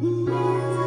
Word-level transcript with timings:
Hey, 0.00 0.79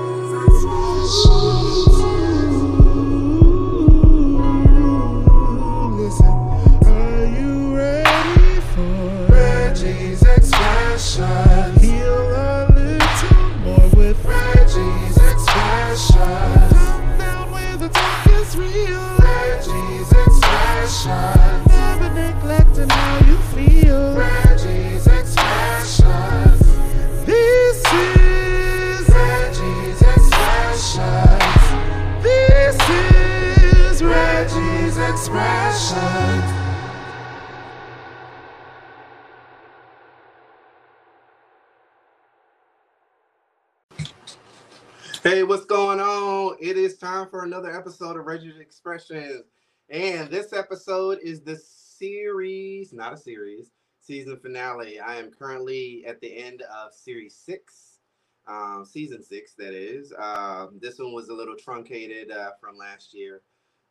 time 47.04 47.28
for 47.28 47.44
another 47.44 47.78
episode 47.78 48.16
of 48.16 48.26
Reggee's 48.26 48.62
Expressions. 48.62 49.44
And 49.90 50.30
this 50.30 50.54
episode 50.54 51.20
is 51.22 51.42
the 51.42 51.58
series, 51.58 52.94
not 52.94 53.12
a 53.12 53.18
series, 53.18 53.72
season 54.00 54.38
finale. 54.38 55.02
I 55.02 55.18
am 55.18 55.30
currently 55.30 56.06
at 56.08 56.22
the 56.22 56.34
end 56.34 56.62
of 56.62 56.94
series 56.94 57.36
six, 57.36 58.00
um, 58.48 58.86
season 58.90 59.22
six, 59.22 59.54
that 59.56 59.74
is. 59.74 60.14
Um, 60.18 60.80
this 60.82 60.98
one 60.98 61.12
was 61.12 61.28
a 61.28 61.34
little 61.34 61.58
truncated 61.58 62.32
uh, 62.32 62.52
from 62.58 62.78
last 62.78 63.14
year. 63.14 63.42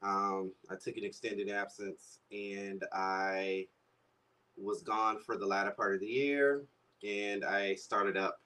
Um, 0.03 0.51
I 0.71 0.77
took 0.77 0.97
an 0.97 1.05
extended 1.05 1.51
absence 1.51 2.21
and 2.33 2.83
I 2.95 3.67
was 4.57 4.81
gone 4.83 5.19
for 5.19 5.37
the 5.37 5.47
latter 5.47 5.73
part 5.73 5.93
of 5.93 6.01
the 6.01 6.07
year 6.07 6.65
and 7.07 7.45
I 7.45 7.75
started 7.75 8.17
up 8.17 8.41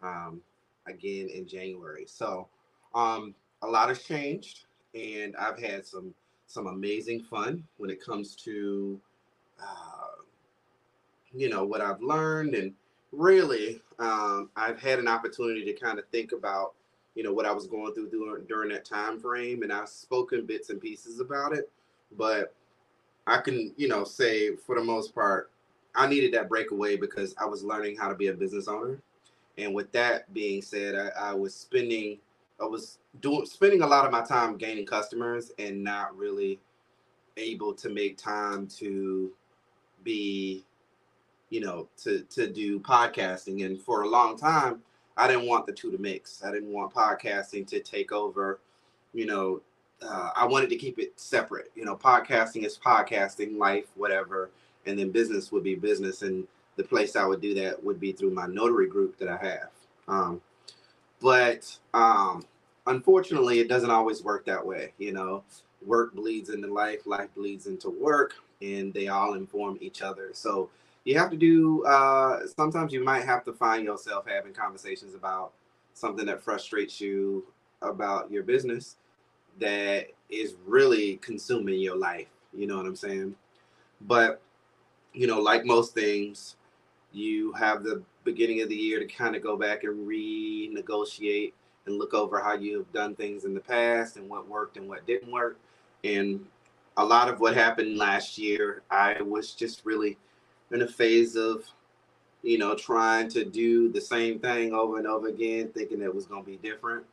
um, 0.00 0.42
again 0.86 1.28
in 1.28 1.48
January. 1.48 2.04
So 2.06 2.48
um, 2.94 3.34
a 3.62 3.66
lot 3.66 3.88
has 3.88 4.02
changed, 4.02 4.66
and 4.94 5.34
I've 5.36 5.58
had 5.58 5.86
some 5.86 6.14
some 6.46 6.66
amazing 6.66 7.22
fun 7.22 7.64
when 7.78 7.88
it 7.88 8.04
comes 8.04 8.34
to 8.36 9.00
uh, 9.60 10.22
you 11.32 11.48
know 11.48 11.64
what 11.64 11.80
I've 11.80 12.00
learned, 12.00 12.54
and 12.54 12.72
really 13.12 13.80
um, 13.98 14.50
I've 14.56 14.80
had 14.80 14.98
an 14.98 15.08
opportunity 15.08 15.64
to 15.64 15.72
kind 15.72 15.98
of 15.98 16.06
think 16.08 16.32
about 16.32 16.74
you 17.14 17.22
know 17.22 17.32
what 17.32 17.46
I 17.46 17.52
was 17.52 17.66
going 17.66 17.94
through 17.94 18.10
during, 18.10 18.44
during 18.46 18.70
that 18.70 18.84
time 18.84 19.18
frame, 19.20 19.62
and 19.62 19.72
I've 19.72 19.88
spoken 19.88 20.46
bits 20.46 20.70
and 20.70 20.80
pieces 20.80 21.20
about 21.20 21.54
it, 21.54 21.70
but 22.16 22.54
I 23.26 23.38
can 23.38 23.72
you 23.76 23.88
know 23.88 24.04
say 24.04 24.56
for 24.56 24.76
the 24.76 24.84
most 24.84 25.14
part. 25.14 25.50
I 25.94 26.06
needed 26.06 26.32
that 26.32 26.48
breakaway 26.48 26.96
because 26.96 27.34
I 27.38 27.44
was 27.44 27.62
learning 27.62 27.98
how 27.98 28.08
to 28.08 28.14
be 28.14 28.28
a 28.28 28.32
business 28.32 28.66
owner 28.66 28.98
and 29.58 29.74
with 29.74 29.92
that 29.92 30.32
being 30.32 30.62
said, 30.62 30.94
I, 30.94 31.30
I 31.30 31.34
was 31.34 31.54
spending, 31.54 32.18
I 32.62 32.66
was 32.66 32.98
doing 33.20 33.44
spending 33.44 33.82
a 33.82 33.86
lot 33.86 34.04
of 34.04 34.12
my 34.12 34.22
time 34.22 34.56
gaining 34.56 34.86
customers 34.86 35.50
and 35.58 35.82
not 35.82 36.16
really 36.16 36.60
able 37.36 37.72
to 37.74 37.88
make 37.88 38.16
time 38.16 38.66
to 38.78 39.32
be, 40.04 40.64
you 41.50 41.60
know, 41.60 41.88
to 42.02 42.22
to 42.30 42.46
do 42.46 42.78
podcasting. 42.78 43.66
And 43.66 43.80
for 43.80 44.02
a 44.02 44.08
long 44.08 44.38
time, 44.38 44.80
I 45.16 45.26
didn't 45.26 45.46
want 45.46 45.66
the 45.66 45.72
two 45.72 45.90
to 45.90 45.98
mix. 45.98 46.42
I 46.44 46.52
didn't 46.52 46.72
want 46.72 46.94
podcasting 46.94 47.66
to 47.68 47.80
take 47.80 48.12
over. 48.12 48.60
You 49.12 49.26
know, 49.26 49.60
uh, 50.00 50.30
I 50.36 50.46
wanted 50.46 50.70
to 50.70 50.76
keep 50.76 50.98
it 50.98 51.18
separate. 51.18 51.70
You 51.74 51.84
know, 51.84 51.96
podcasting 51.96 52.64
is 52.64 52.78
podcasting, 52.78 53.58
life, 53.58 53.86
whatever, 53.96 54.50
and 54.86 54.98
then 54.98 55.10
business 55.10 55.50
would 55.52 55.64
be 55.64 55.74
business. 55.74 56.22
And 56.22 56.46
the 56.76 56.84
place 56.84 57.16
I 57.16 57.26
would 57.26 57.40
do 57.40 57.54
that 57.54 57.82
would 57.82 58.00
be 58.00 58.12
through 58.12 58.30
my 58.30 58.46
notary 58.46 58.86
group 58.86 59.18
that 59.18 59.28
I 59.28 59.36
have. 59.36 59.70
Um, 60.08 60.40
but 61.20 61.78
um, 61.94 62.44
unfortunately, 62.86 63.60
it 63.60 63.68
doesn't 63.68 63.90
always 63.90 64.22
work 64.22 64.44
that 64.46 64.64
way. 64.64 64.92
You 64.98 65.12
know, 65.12 65.44
work 65.84 66.14
bleeds 66.14 66.50
into 66.50 66.72
life, 66.72 67.06
life 67.06 67.28
bleeds 67.34 67.66
into 67.66 67.90
work, 67.90 68.34
and 68.60 68.92
they 68.92 69.08
all 69.08 69.34
inform 69.34 69.78
each 69.80 70.02
other. 70.02 70.30
So 70.32 70.70
you 71.04 71.18
have 71.18 71.30
to 71.30 71.36
do, 71.36 71.84
uh, 71.84 72.46
sometimes 72.56 72.92
you 72.92 73.02
might 73.02 73.24
have 73.24 73.44
to 73.44 73.52
find 73.52 73.84
yourself 73.84 74.24
having 74.26 74.52
conversations 74.52 75.14
about 75.14 75.52
something 75.94 76.26
that 76.26 76.42
frustrates 76.42 77.00
you 77.00 77.44
about 77.82 78.30
your 78.30 78.42
business 78.42 78.96
that 79.58 80.08
is 80.30 80.54
really 80.66 81.16
consuming 81.16 81.80
your 81.80 81.96
life. 81.96 82.28
You 82.54 82.66
know 82.66 82.76
what 82.76 82.86
I'm 82.86 82.96
saying? 82.96 83.34
But, 84.02 84.40
you 85.12 85.26
know, 85.26 85.40
like 85.40 85.64
most 85.64 85.94
things, 85.94 86.56
you 87.12 87.52
have 87.52 87.82
the 87.82 88.02
beginning 88.24 88.62
of 88.62 88.68
the 88.68 88.76
year 88.76 88.98
to 88.98 89.06
kind 89.06 89.36
of 89.36 89.42
go 89.42 89.56
back 89.56 89.84
and 89.84 90.06
renegotiate 90.06 91.52
and 91.86 91.98
look 91.98 92.14
over 92.14 92.40
how 92.40 92.54
you've 92.54 92.92
done 92.92 93.14
things 93.14 93.44
in 93.44 93.54
the 93.54 93.60
past 93.60 94.16
and 94.16 94.28
what 94.28 94.48
worked 94.48 94.76
and 94.76 94.88
what 94.88 95.06
didn't 95.06 95.30
work. 95.30 95.58
And 96.04 96.44
a 96.96 97.04
lot 97.04 97.28
of 97.28 97.40
what 97.40 97.54
happened 97.54 97.96
last 97.96 98.38
year, 98.38 98.82
I 98.90 99.20
was 99.22 99.52
just 99.52 99.84
really 99.84 100.18
in 100.70 100.82
a 100.82 100.88
phase 100.88 101.36
of, 101.36 101.64
you 102.42 102.58
know, 102.58 102.74
trying 102.74 103.28
to 103.30 103.44
do 103.44 103.90
the 103.90 104.00
same 104.00 104.38
thing 104.38 104.72
over 104.72 104.98
and 104.98 105.06
over 105.06 105.28
again, 105.28 105.70
thinking 105.74 106.02
it 106.02 106.14
was 106.14 106.26
going 106.26 106.44
to 106.44 106.50
be 106.50 106.56
different. 106.56 107.04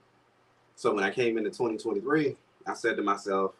So 0.76 0.94
when 0.94 1.04
I 1.04 1.10
came 1.10 1.38
into 1.38 1.50
2023, 1.50 2.36
I 2.66 2.74
said 2.74 2.96
to 2.98 3.04
myself, 3.04 3.54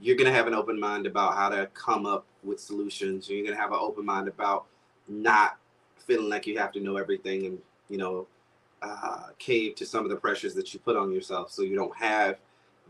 you're 0.00 0.16
going 0.16 0.30
to 0.30 0.36
have 0.36 0.46
an 0.46 0.54
open 0.54 0.80
mind 0.80 1.06
about 1.06 1.34
how 1.34 1.50
to 1.50 1.68
come 1.74 2.06
up 2.06 2.24
with 2.42 2.58
solutions. 2.58 3.28
You're 3.28 3.44
going 3.44 3.54
to 3.54 3.60
have 3.60 3.72
an 3.72 3.78
open 3.80 4.04
mind 4.04 4.28
about 4.28 4.66
not 5.08 5.58
feeling 6.06 6.28
like 6.28 6.46
you 6.46 6.58
have 6.58 6.72
to 6.72 6.80
know 6.80 6.96
everything 6.96 7.46
and 7.46 7.58
you 7.88 7.98
know 7.98 8.26
uh, 8.82 9.28
cave 9.38 9.74
to 9.76 9.86
some 9.86 10.04
of 10.04 10.10
the 10.10 10.16
pressures 10.16 10.54
that 10.54 10.72
you 10.72 10.80
put 10.80 10.96
on 10.96 11.12
yourself 11.12 11.50
so 11.50 11.62
you 11.62 11.76
don't 11.76 11.94
have 11.96 12.38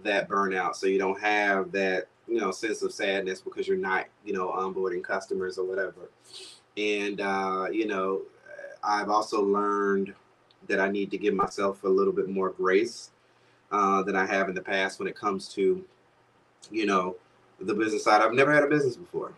that 0.03 0.28
burnout 0.28 0.75
so 0.75 0.87
you 0.87 0.99
don't 0.99 1.21
have 1.21 1.73
that 1.73 2.06
you 2.28 2.41
know 2.41 2.51
sense 2.51 2.83
of 2.83 2.93
sadness 2.93 3.41
because 3.41 3.67
you're 3.67 3.77
not 3.77 4.06
you 4.25 4.33
know 4.33 4.49
onboarding 4.49 5.03
customers 5.03 5.59
or 5.59 5.67
whatever. 5.67 6.11
And 6.77 7.21
uh, 7.21 7.67
you 7.71 7.87
know 7.87 8.23
i've 8.83 9.11
also 9.11 9.43
learned 9.43 10.15
that 10.67 10.81
i 10.81 10.89
need 10.89 11.11
to 11.11 11.19
give 11.19 11.34
myself 11.34 11.84
a 11.84 11.89
little 11.89 12.15
bit 12.15 12.31
more 12.31 12.49
grace 12.49 13.11
uh, 13.71 14.03
than 14.03 14.17
i 14.17 14.25
have 14.25 14.49
in 14.49 14.55
the 14.55 14.62
past 14.62 14.99
when 14.99 15.07
it 15.07 15.15
comes 15.15 15.49
to 15.49 15.84
you 16.71 16.87
know 16.87 17.17
the 17.61 17.75
business 17.75 18.05
side. 18.05 18.22
I've 18.22 18.33
never 18.33 18.53
had 18.53 18.65
a 18.65 18.69
business 18.69 18.97
before. 18.97 19.33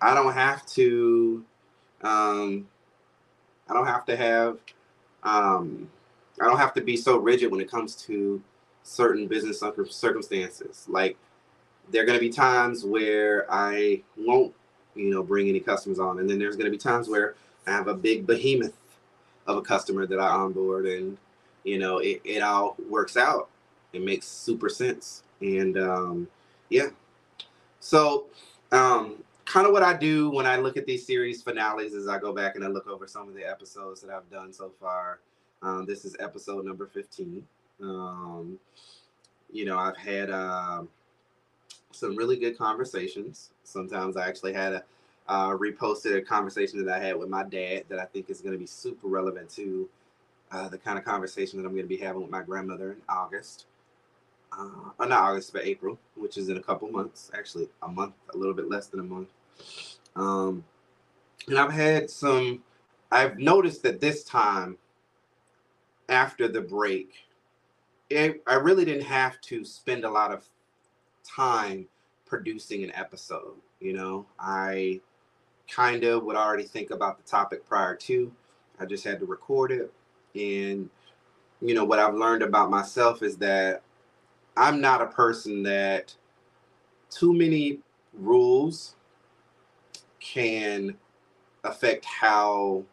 I 0.00 0.14
don't 0.14 0.32
have 0.32 0.64
to 0.66 1.44
um, 2.02 2.66
I 3.68 3.74
don't 3.74 3.86
have 3.86 4.06
to 4.06 4.16
have 4.16 4.58
um, 5.22 5.88
I 6.40 6.46
don't 6.46 6.58
have 6.58 6.74
to 6.74 6.80
be 6.80 6.96
so 6.96 7.18
rigid 7.18 7.50
when 7.50 7.60
it 7.60 7.70
comes 7.70 7.94
to 8.06 8.42
certain 8.82 9.26
business 9.26 9.62
circumstances. 9.90 10.86
Like 10.88 11.16
there 11.90 12.02
are 12.02 12.06
going 12.06 12.18
to 12.18 12.24
be 12.24 12.30
times 12.30 12.84
where 12.84 13.46
I 13.50 14.02
won't, 14.16 14.54
you 14.94 15.10
know, 15.10 15.22
bring 15.22 15.48
any 15.48 15.60
customers 15.60 15.98
on, 15.98 16.18
and 16.18 16.28
then 16.28 16.38
there's 16.38 16.56
going 16.56 16.66
to 16.66 16.70
be 16.70 16.78
times 16.78 17.08
where 17.08 17.34
I 17.66 17.72
have 17.72 17.88
a 17.88 17.94
big 17.94 18.26
behemoth 18.26 18.76
of 19.46 19.56
a 19.56 19.62
customer 19.62 20.06
that 20.06 20.18
I 20.18 20.28
onboard, 20.28 20.86
and 20.86 21.18
you 21.64 21.78
know, 21.78 21.98
it, 21.98 22.20
it 22.24 22.42
all 22.42 22.76
works 22.88 23.16
out. 23.16 23.48
It 23.92 24.02
makes 24.02 24.26
super 24.26 24.68
sense, 24.68 25.22
and 25.40 25.76
um, 25.76 26.28
yeah. 26.68 26.88
So 27.80 28.26
um, 28.72 29.16
kind 29.50 29.66
of 29.66 29.72
what 29.72 29.82
I 29.82 29.94
do 29.94 30.30
when 30.30 30.46
I 30.46 30.58
look 30.58 30.76
at 30.76 30.86
these 30.86 31.04
series 31.04 31.42
finales 31.42 31.92
is 31.92 32.06
I 32.06 32.20
go 32.20 32.32
back 32.32 32.54
and 32.54 32.64
I 32.64 32.68
look 32.68 32.86
over 32.86 33.08
some 33.08 33.28
of 33.28 33.34
the 33.34 33.44
episodes 33.44 34.00
that 34.00 34.14
I've 34.14 34.30
done 34.30 34.52
so 34.52 34.70
far. 34.80 35.18
Um, 35.60 35.86
this 35.86 36.04
is 36.04 36.16
episode 36.20 36.64
number 36.64 36.86
15. 36.86 37.44
Um, 37.82 38.60
you 39.52 39.64
know, 39.64 39.76
I've 39.76 39.96
had 39.96 40.30
uh, 40.30 40.82
some 41.90 42.14
really 42.14 42.36
good 42.36 42.56
conversations. 42.56 43.50
Sometimes 43.64 44.16
I 44.16 44.28
actually 44.28 44.52
had 44.52 44.74
a 44.74 44.84
uh, 45.28 45.50
reposted 45.50 46.16
a 46.16 46.22
conversation 46.22 46.84
that 46.84 46.94
I 46.94 47.04
had 47.04 47.16
with 47.16 47.28
my 47.28 47.42
dad 47.42 47.84
that 47.88 47.98
I 47.98 48.04
think 48.04 48.30
is 48.30 48.40
going 48.40 48.52
to 48.52 48.58
be 48.58 48.66
super 48.66 49.08
relevant 49.08 49.50
to 49.50 49.88
uh, 50.52 50.68
the 50.68 50.78
kind 50.78 50.96
of 50.96 51.04
conversation 51.04 51.60
that 51.60 51.66
I'm 51.66 51.74
going 51.74 51.84
to 51.84 51.88
be 51.88 51.96
having 51.96 52.22
with 52.22 52.30
my 52.30 52.42
grandmother 52.42 52.92
in 52.92 52.98
August. 53.08 53.66
Uh, 54.56 54.90
not 55.00 55.10
August, 55.10 55.52
but 55.52 55.64
April, 55.64 55.98
which 56.16 56.38
is 56.38 56.48
in 56.48 56.56
a 56.56 56.62
couple 56.62 56.88
months. 56.88 57.32
Actually, 57.36 57.68
a 57.82 57.88
month, 57.88 58.14
a 58.32 58.36
little 58.36 58.54
bit 58.54 58.68
less 58.68 58.86
than 58.86 59.00
a 59.00 59.04
month. 59.04 59.28
Um, 60.16 60.64
and 61.48 61.58
I've 61.58 61.72
had 61.72 62.10
some, 62.10 62.62
I've 63.10 63.38
noticed 63.38 63.82
that 63.82 64.00
this 64.00 64.24
time 64.24 64.78
after 66.08 66.48
the 66.48 66.60
break, 66.60 67.26
it, 68.08 68.42
I 68.46 68.54
really 68.54 68.84
didn't 68.84 69.04
have 69.04 69.40
to 69.42 69.64
spend 69.64 70.04
a 70.04 70.10
lot 70.10 70.32
of 70.32 70.44
time 71.24 71.86
producing 72.26 72.84
an 72.84 72.92
episode. 72.94 73.54
You 73.80 73.92
know, 73.94 74.26
I 74.38 75.00
kind 75.68 76.04
of 76.04 76.24
would 76.24 76.36
already 76.36 76.64
think 76.64 76.90
about 76.90 77.16
the 77.16 77.22
topic 77.22 77.64
prior 77.64 77.94
to. 77.94 78.32
I 78.80 78.86
just 78.86 79.04
had 79.04 79.20
to 79.20 79.26
record 79.26 79.72
it 79.72 79.92
And, 80.34 80.88
you 81.60 81.74
know, 81.74 81.84
what 81.84 81.98
I've 81.98 82.14
learned 82.14 82.42
about 82.42 82.70
myself 82.70 83.22
is 83.22 83.36
that 83.38 83.82
I'm 84.56 84.80
not 84.80 85.02
a 85.02 85.06
person 85.06 85.62
that 85.64 86.14
too 87.10 87.32
many 87.32 87.80
rules 88.14 88.96
can 90.20 90.96
affect 91.64 92.04
how 92.04 92.84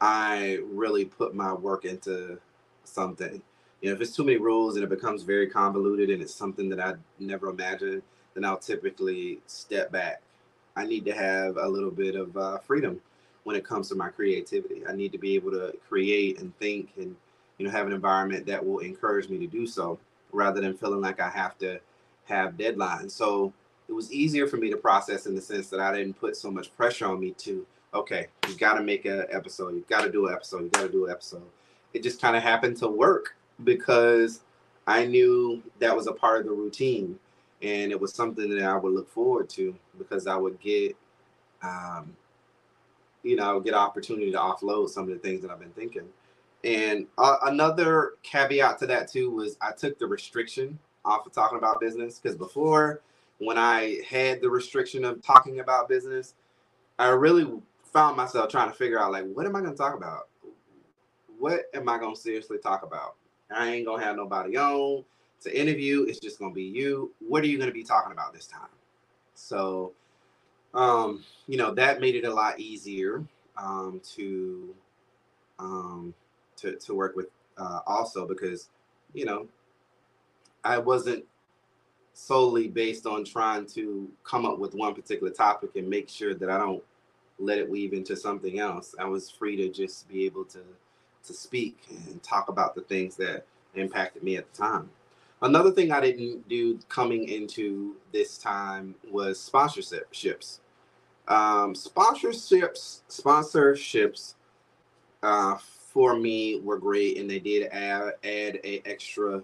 I 0.00 0.58
really 0.64 1.04
put 1.04 1.34
my 1.34 1.52
work 1.52 1.84
into 1.84 2.38
something. 2.84 3.40
You 3.80 3.90
know, 3.90 3.94
if 3.94 4.00
it's 4.00 4.14
too 4.14 4.24
many 4.24 4.38
rules 4.38 4.76
and 4.76 4.84
it 4.84 4.90
becomes 4.90 5.22
very 5.22 5.48
convoluted 5.48 6.10
and 6.10 6.22
it's 6.22 6.34
something 6.34 6.68
that 6.70 6.80
I 6.80 6.94
never 7.18 7.48
imagined, 7.48 8.02
then 8.34 8.44
I'll 8.44 8.58
typically 8.58 9.40
step 9.46 9.92
back. 9.92 10.22
I 10.76 10.84
need 10.84 11.04
to 11.04 11.12
have 11.12 11.56
a 11.56 11.68
little 11.68 11.90
bit 11.90 12.16
of 12.16 12.36
uh, 12.36 12.58
freedom 12.58 13.00
when 13.44 13.56
it 13.56 13.64
comes 13.64 13.88
to 13.88 13.94
my 13.94 14.08
creativity. 14.08 14.82
I 14.86 14.92
need 14.92 15.12
to 15.12 15.18
be 15.18 15.34
able 15.36 15.52
to 15.52 15.74
create 15.88 16.40
and 16.40 16.56
think 16.58 16.90
and 16.96 17.14
you 17.58 17.66
know 17.66 17.70
have 17.70 17.86
an 17.86 17.92
environment 17.92 18.46
that 18.46 18.64
will 18.64 18.80
encourage 18.80 19.28
me 19.28 19.38
to 19.38 19.46
do 19.46 19.66
so 19.66 19.98
rather 20.32 20.60
than 20.60 20.76
feeling 20.76 21.00
like 21.00 21.20
I 21.20 21.28
have 21.28 21.56
to 21.58 21.78
have 22.24 22.54
deadlines. 22.54 23.12
So 23.12 23.52
it 23.88 23.92
was 23.92 24.12
easier 24.12 24.46
for 24.46 24.56
me 24.56 24.70
to 24.70 24.76
process 24.76 25.26
in 25.26 25.34
the 25.34 25.40
sense 25.40 25.68
that 25.70 25.80
I 25.80 25.94
didn't 25.96 26.14
put 26.14 26.36
so 26.36 26.50
much 26.50 26.74
pressure 26.76 27.06
on 27.06 27.20
me 27.20 27.32
to 27.38 27.66
okay, 27.94 28.26
you 28.48 28.56
got 28.56 28.74
to 28.74 28.82
make 28.82 29.04
an 29.04 29.24
episode, 29.30 29.74
you 29.74 29.84
got 29.88 30.02
to 30.02 30.10
do 30.10 30.26
an 30.26 30.34
episode, 30.34 30.64
you 30.64 30.68
got 30.70 30.82
to 30.82 30.88
do 30.88 31.06
an 31.06 31.12
episode. 31.12 31.46
It 31.92 32.02
just 32.02 32.20
kind 32.20 32.36
of 32.36 32.42
happened 32.42 32.76
to 32.78 32.88
work 32.88 33.36
because 33.62 34.40
I 34.86 35.06
knew 35.06 35.62
that 35.78 35.94
was 35.94 36.06
a 36.06 36.12
part 36.12 36.40
of 36.40 36.46
the 36.46 36.52
routine 36.52 37.18
and 37.62 37.92
it 37.92 38.00
was 38.00 38.12
something 38.12 38.50
that 38.50 38.64
I 38.64 38.76
would 38.76 38.92
look 38.92 39.08
forward 39.10 39.48
to 39.50 39.74
because 39.96 40.26
I 40.26 40.36
would 40.36 40.60
get, 40.60 40.96
um, 41.62 42.14
you 43.22 43.36
know, 43.36 43.48
I 43.48 43.52
would 43.54 43.64
get 43.64 43.74
opportunity 43.74 44.32
to 44.32 44.38
offload 44.38 44.90
some 44.90 45.04
of 45.04 45.10
the 45.10 45.18
things 45.18 45.40
that 45.42 45.50
I've 45.50 45.60
been 45.60 45.70
thinking. 45.70 46.08
And 46.64 47.06
uh, 47.16 47.36
another 47.44 48.14
caveat 48.22 48.78
to 48.80 48.86
that 48.86 49.10
too 49.10 49.30
was 49.30 49.56
I 49.60 49.72
took 49.72 49.98
the 49.98 50.06
restriction 50.06 50.78
off 51.04 51.26
of 51.26 51.32
talking 51.32 51.58
about 51.58 51.80
business 51.80 52.18
because 52.18 52.36
before, 52.36 53.02
when 53.38 53.58
I 53.58 54.00
had 54.08 54.40
the 54.40 54.50
restriction 54.50 55.04
of 55.04 55.22
talking 55.22 55.60
about 55.60 55.88
business, 55.88 56.34
I 56.98 57.08
really 57.08 57.50
found 57.92 58.16
myself 58.16 58.50
trying 58.50 58.70
to 58.70 58.76
figure 58.76 59.00
out 59.00 59.12
like, 59.12 59.24
what 59.32 59.46
am 59.46 59.56
I 59.56 59.60
going 59.60 59.72
to 59.72 59.78
talk 59.78 59.94
about? 59.94 60.28
What 61.38 61.64
am 61.74 61.88
I 61.88 61.98
going 61.98 62.14
to 62.14 62.20
seriously 62.20 62.58
talk 62.58 62.82
about? 62.82 63.16
I 63.50 63.70
ain't 63.70 63.86
gonna 63.86 64.02
have 64.02 64.16
nobody 64.16 64.56
on 64.56 65.04
to 65.42 65.58
interview. 65.60 66.04
It's 66.04 66.18
just 66.18 66.38
gonna 66.38 66.52
be 66.52 66.64
you. 66.64 67.12
What 67.20 67.42
are 67.44 67.46
you 67.46 67.58
gonna 67.58 67.72
be 67.72 67.84
talking 67.84 68.12
about 68.12 68.32
this 68.32 68.46
time? 68.46 68.68
So, 69.34 69.92
um, 70.72 71.24
you 71.46 71.56
know, 71.56 71.74
that 71.74 72.00
made 72.00 72.14
it 72.14 72.24
a 72.24 72.32
lot 72.32 72.58
easier 72.58 73.24
um, 73.56 74.00
to 74.14 74.74
um, 75.58 76.14
to 76.56 76.76
to 76.76 76.94
work 76.94 77.16
with 77.16 77.26
uh, 77.58 77.80
also 77.86 78.26
because 78.26 78.70
you 79.12 79.24
know 79.24 79.46
I 80.64 80.78
wasn't 80.78 81.24
solely 82.14 82.68
based 82.68 83.06
on 83.06 83.24
trying 83.24 83.66
to 83.66 84.10
come 84.22 84.46
up 84.46 84.58
with 84.58 84.74
one 84.74 84.94
particular 84.94 85.32
topic 85.32 85.70
and 85.76 85.88
make 85.88 86.08
sure 86.08 86.32
that 86.34 86.48
I 86.48 86.58
don't 86.58 86.82
let 87.38 87.58
it 87.58 87.68
weave 87.68 87.92
into 87.92 88.16
something 88.16 88.60
else. 88.60 88.94
I 88.98 89.04
was 89.04 89.28
free 89.28 89.56
to 89.56 89.68
just 89.68 90.08
be 90.08 90.24
able 90.24 90.44
to 90.46 90.60
to 91.24 91.32
speak 91.32 91.78
and 91.90 92.22
talk 92.22 92.48
about 92.48 92.74
the 92.74 92.82
things 92.82 93.16
that 93.16 93.46
impacted 93.74 94.22
me 94.22 94.36
at 94.36 94.50
the 94.52 94.58
time. 94.58 94.90
Another 95.40 95.70
thing 95.70 95.90
I 95.90 96.00
didn't 96.00 96.46
do 96.48 96.78
coming 96.88 97.28
into 97.28 97.96
this 98.12 98.38
time 98.38 98.94
was 99.10 99.38
sponsorships. 99.38 100.60
Um, 101.28 101.72
sponsorships, 101.72 103.00
sponsorships 103.08 104.34
uh, 105.22 105.56
for 105.56 106.16
me 106.16 106.60
were 106.60 106.78
great, 106.78 107.18
and 107.18 107.28
they 107.28 107.38
did 107.38 107.68
add 107.72 108.12
add 108.22 108.60
a 108.64 108.82
extra, 108.84 109.42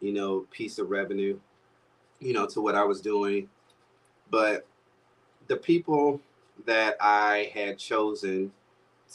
you 0.00 0.12
know, 0.12 0.46
piece 0.50 0.78
of 0.78 0.90
revenue, 0.90 1.38
you 2.22 2.32
know, 2.32 2.46
to 2.46 2.60
what 2.60 2.74
I 2.74 2.84
was 2.84 3.00
doing. 3.00 3.48
But 4.30 4.66
the 5.48 5.56
people 5.56 6.20
that 6.66 6.96
I 7.00 7.50
had 7.54 7.78
chosen 7.78 8.52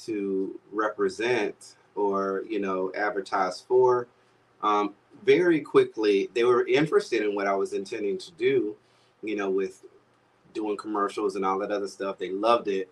to 0.05 0.59
represent 0.71 1.75
or 1.95 2.43
you 2.47 2.59
know 2.59 2.91
advertise 2.95 3.61
for 3.61 4.07
um, 4.61 4.93
very 5.25 5.59
quickly 5.59 6.29
they 6.35 6.43
were 6.43 6.67
interested 6.67 7.23
in 7.23 7.33
what 7.33 7.47
i 7.47 7.55
was 7.55 7.73
intending 7.73 8.15
to 8.19 8.31
do 8.33 8.75
you 9.23 9.35
know 9.35 9.49
with 9.49 9.83
doing 10.57 10.77
commercials 10.77 11.35
and 11.35 11.45
all 11.45 11.59
that 11.59 11.71
other 11.71 11.87
stuff. 11.87 12.17
They 12.17 12.31
loved 12.31 12.67
it. 12.67 12.89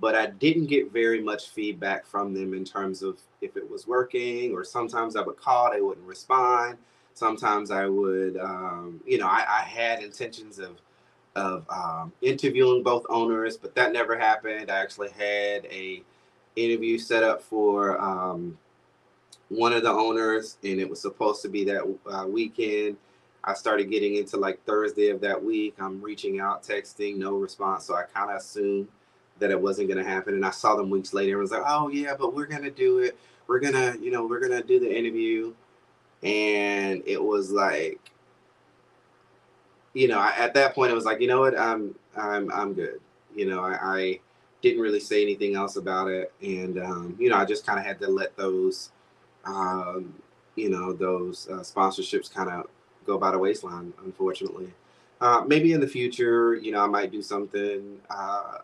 But 0.00 0.14
i 0.14 0.26
didn't 0.26 0.66
get 0.66 0.92
very 0.92 1.20
much 1.20 1.48
feedback 1.48 2.06
from 2.06 2.32
them 2.32 2.54
in 2.54 2.64
terms 2.64 3.02
of 3.02 3.18
if 3.40 3.56
it 3.56 3.68
was 3.68 3.88
working 3.88 4.52
or 4.52 4.62
sometimes 4.62 5.16
i 5.16 5.20
would 5.20 5.36
call 5.36 5.72
they 5.72 5.80
wouldn't 5.80 6.06
respond 6.06 6.78
sometimes 7.18 7.70
i 7.70 7.86
would 7.86 8.36
um, 8.38 9.00
you 9.06 9.18
know 9.18 9.26
I, 9.26 9.44
I, 9.48 9.62
had 9.62 10.02
intentions 10.02 10.58
of 10.58 10.80
of 11.36 11.66
um, 11.68 12.12
interviewing 12.22 12.82
both 12.82 13.04
owners 13.08 13.56
but 13.56 13.74
that 13.74 13.92
never 13.92 14.18
happened 14.18 14.70
i 14.70 14.80
actually 14.80 15.10
had 15.10 15.66
a 15.66 16.02
interview 16.56 16.98
set 16.98 17.22
up 17.22 17.42
for 17.42 18.00
um, 18.00 18.58
one 19.48 19.72
of 19.72 19.82
the 19.82 19.90
owners, 19.90 20.58
and 20.62 20.80
it 20.80 20.88
was 20.88 21.00
supposed 21.00 21.42
to 21.42 21.48
be 21.48 21.64
that 21.64 21.82
uh, 22.10 22.26
weekend. 22.26 22.96
I 23.44 23.54
started 23.54 23.90
getting 23.90 24.16
into 24.16 24.36
like 24.36 24.62
Thursday 24.64 25.08
of 25.08 25.20
that 25.22 25.42
week. 25.42 25.74
I'm 25.78 26.02
reaching 26.02 26.40
out, 26.40 26.62
texting, 26.62 27.16
no 27.16 27.36
response. 27.36 27.86
So 27.86 27.94
I 27.94 28.02
kind 28.02 28.30
of 28.30 28.36
assumed 28.36 28.88
that 29.38 29.50
it 29.50 29.60
wasn't 29.60 29.88
going 29.88 30.02
to 30.02 30.08
happen. 30.08 30.34
And 30.34 30.44
I 30.44 30.50
saw 30.50 30.76
them 30.76 30.90
weeks 30.90 31.14
later 31.14 31.34
and 31.34 31.42
was 31.42 31.52
like, 31.52 31.62
oh, 31.64 31.88
yeah, 31.88 32.14
but 32.18 32.34
we're 32.34 32.46
going 32.46 32.64
to 32.64 32.70
do 32.70 32.98
it. 32.98 33.16
We're 33.46 33.60
going 33.60 33.74
to, 33.74 33.96
you 34.02 34.10
know, 34.10 34.26
we're 34.26 34.40
going 34.40 34.60
to 34.60 34.66
do 34.66 34.80
the 34.80 34.94
interview. 34.94 35.54
And 36.22 37.02
it 37.06 37.22
was 37.22 37.50
like, 37.50 38.00
you 39.94 40.08
know, 40.08 40.18
I, 40.18 40.32
at 40.36 40.54
that 40.54 40.74
point, 40.74 40.90
it 40.90 40.94
was 40.94 41.04
like, 41.04 41.20
you 41.20 41.28
know 41.28 41.40
what, 41.40 41.58
I'm, 41.58 41.94
I'm, 42.16 42.50
I'm 42.52 42.74
good. 42.74 43.00
You 43.34 43.46
know, 43.46 43.60
I, 43.60 43.78
I 43.80 44.20
didn't 44.62 44.80
really 44.80 45.00
say 45.00 45.22
anything 45.22 45.54
else 45.54 45.76
about 45.76 46.08
it. 46.08 46.32
And, 46.42 46.78
um, 46.78 47.16
you 47.18 47.30
know, 47.30 47.36
I 47.36 47.44
just 47.44 47.64
kind 47.64 47.78
of 47.78 47.84
had 47.84 48.00
to 48.00 48.08
let 48.08 48.36
those, 48.36 48.90
um, 49.44 50.12
you 50.56 50.70
know, 50.70 50.92
those 50.92 51.48
uh, 51.48 51.60
sponsorships 51.60 52.32
kind 52.32 52.50
of 52.50 52.66
go 53.06 53.16
by 53.16 53.30
the 53.30 53.38
waistline, 53.38 53.92
unfortunately. 54.04 54.72
Uh, 55.20 55.44
maybe 55.46 55.72
in 55.72 55.80
the 55.80 55.86
future, 55.86 56.56
you 56.56 56.72
know, 56.72 56.82
I 56.82 56.86
might 56.86 57.12
do 57.12 57.22
something 57.22 57.98
uh, 58.10 58.58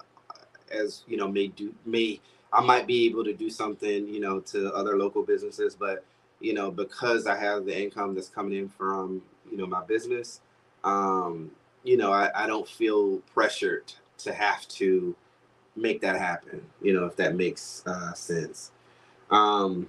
as, 0.72 1.04
you 1.06 1.16
know, 1.16 1.28
may 1.28 1.48
do, 1.48 1.72
may, 1.86 2.20
I 2.52 2.60
might 2.60 2.86
be 2.86 3.06
able 3.06 3.24
to 3.24 3.32
do 3.32 3.48
something, 3.48 4.08
you 4.08 4.20
know, 4.20 4.40
to 4.40 4.72
other 4.72 4.98
local 4.98 5.22
businesses, 5.22 5.74
but, 5.74 6.05
you 6.44 6.53
know, 6.53 6.70
because 6.70 7.27
I 7.27 7.39
have 7.39 7.65
the 7.65 7.82
income 7.82 8.15
that's 8.15 8.29
coming 8.29 8.58
in 8.58 8.69
from, 8.69 9.22
you 9.51 9.56
know, 9.56 9.67
my 9.67 9.82
business, 9.82 10.43
um, 10.84 11.51
you 11.84 11.96
know, 11.96 12.13
I, 12.13 12.31
I 12.34 12.46
don't 12.46 12.69
feel 12.69 13.20
pressured 13.32 13.91
to 14.19 14.34
have 14.34 14.69
to 14.69 15.17
make 15.74 16.03
that 16.03 16.19
happen, 16.19 16.60
you 16.82 16.93
know, 16.93 17.06
if 17.06 17.17
that 17.17 17.34
makes 17.34 17.82
uh, 17.86 18.13
sense. 18.13 18.72
Um, 19.31 19.89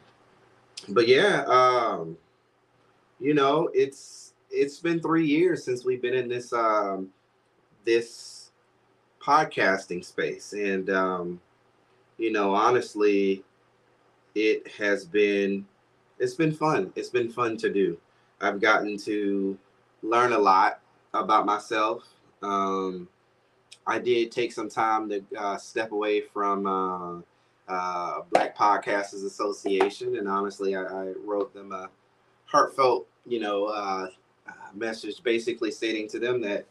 but 0.88 1.10
yeah, 1.10 1.44
um, 1.46 2.18
you 3.20 3.34
know, 3.34 3.70
it's 3.74 4.34
it's 4.50 4.80
been 4.80 5.02
three 5.02 5.26
years 5.26 5.62
since 5.62 5.84
we've 5.84 6.02
been 6.02 6.14
in 6.14 6.30
this 6.30 6.54
um, 6.54 7.10
this 7.84 8.52
podcasting 9.22 10.06
space, 10.06 10.54
and 10.54 10.90
um, 10.90 11.42
you 12.18 12.32
know, 12.32 12.56
honestly, 12.56 13.44
it 14.36 14.66
has 14.78 15.04
been 15.04 15.66
it's 16.20 16.34
been 16.34 16.52
fun. 16.52 16.92
It's 16.96 17.10
been 17.10 17.30
fun 17.30 17.58
to 17.58 17.72
do. 17.72 17.98
I've 18.42 18.60
gotten 18.60 18.98
to 19.00 19.58
learn 20.04 20.34
a 20.34 20.40
lot 20.40 20.80
about 21.14 21.46
myself. 21.46 22.04
Um, 22.42 23.08
I 23.88 24.00
did 24.00 24.32
take 24.32 24.52
some 24.52 24.70
time 24.70 25.10
to 25.10 25.24
uh, 25.38 25.58
step 25.58 25.92
away 25.92 26.22
from 26.22 26.66
uh, 26.66 27.72
uh, 27.72 28.22
Black 28.32 28.58
Podcasters 28.58 29.26
Association, 29.26 30.18
and 30.18 30.28
honestly, 30.28 30.76
I, 30.76 30.84
I, 30.84 31.14
wrote 31.24 31.54
them 31.54 31.72
a 31.72 31.90
heartfelt, 32.46 33.08
you 33.26 33.40
know, 33.40 33.66
uh, 33.66 34.08
message, 34.74 35.24
basically 35.24 35.72
stating 35.72 36.08
to 36.10 36.20
them 36.20 36.42
that 36.42 36.66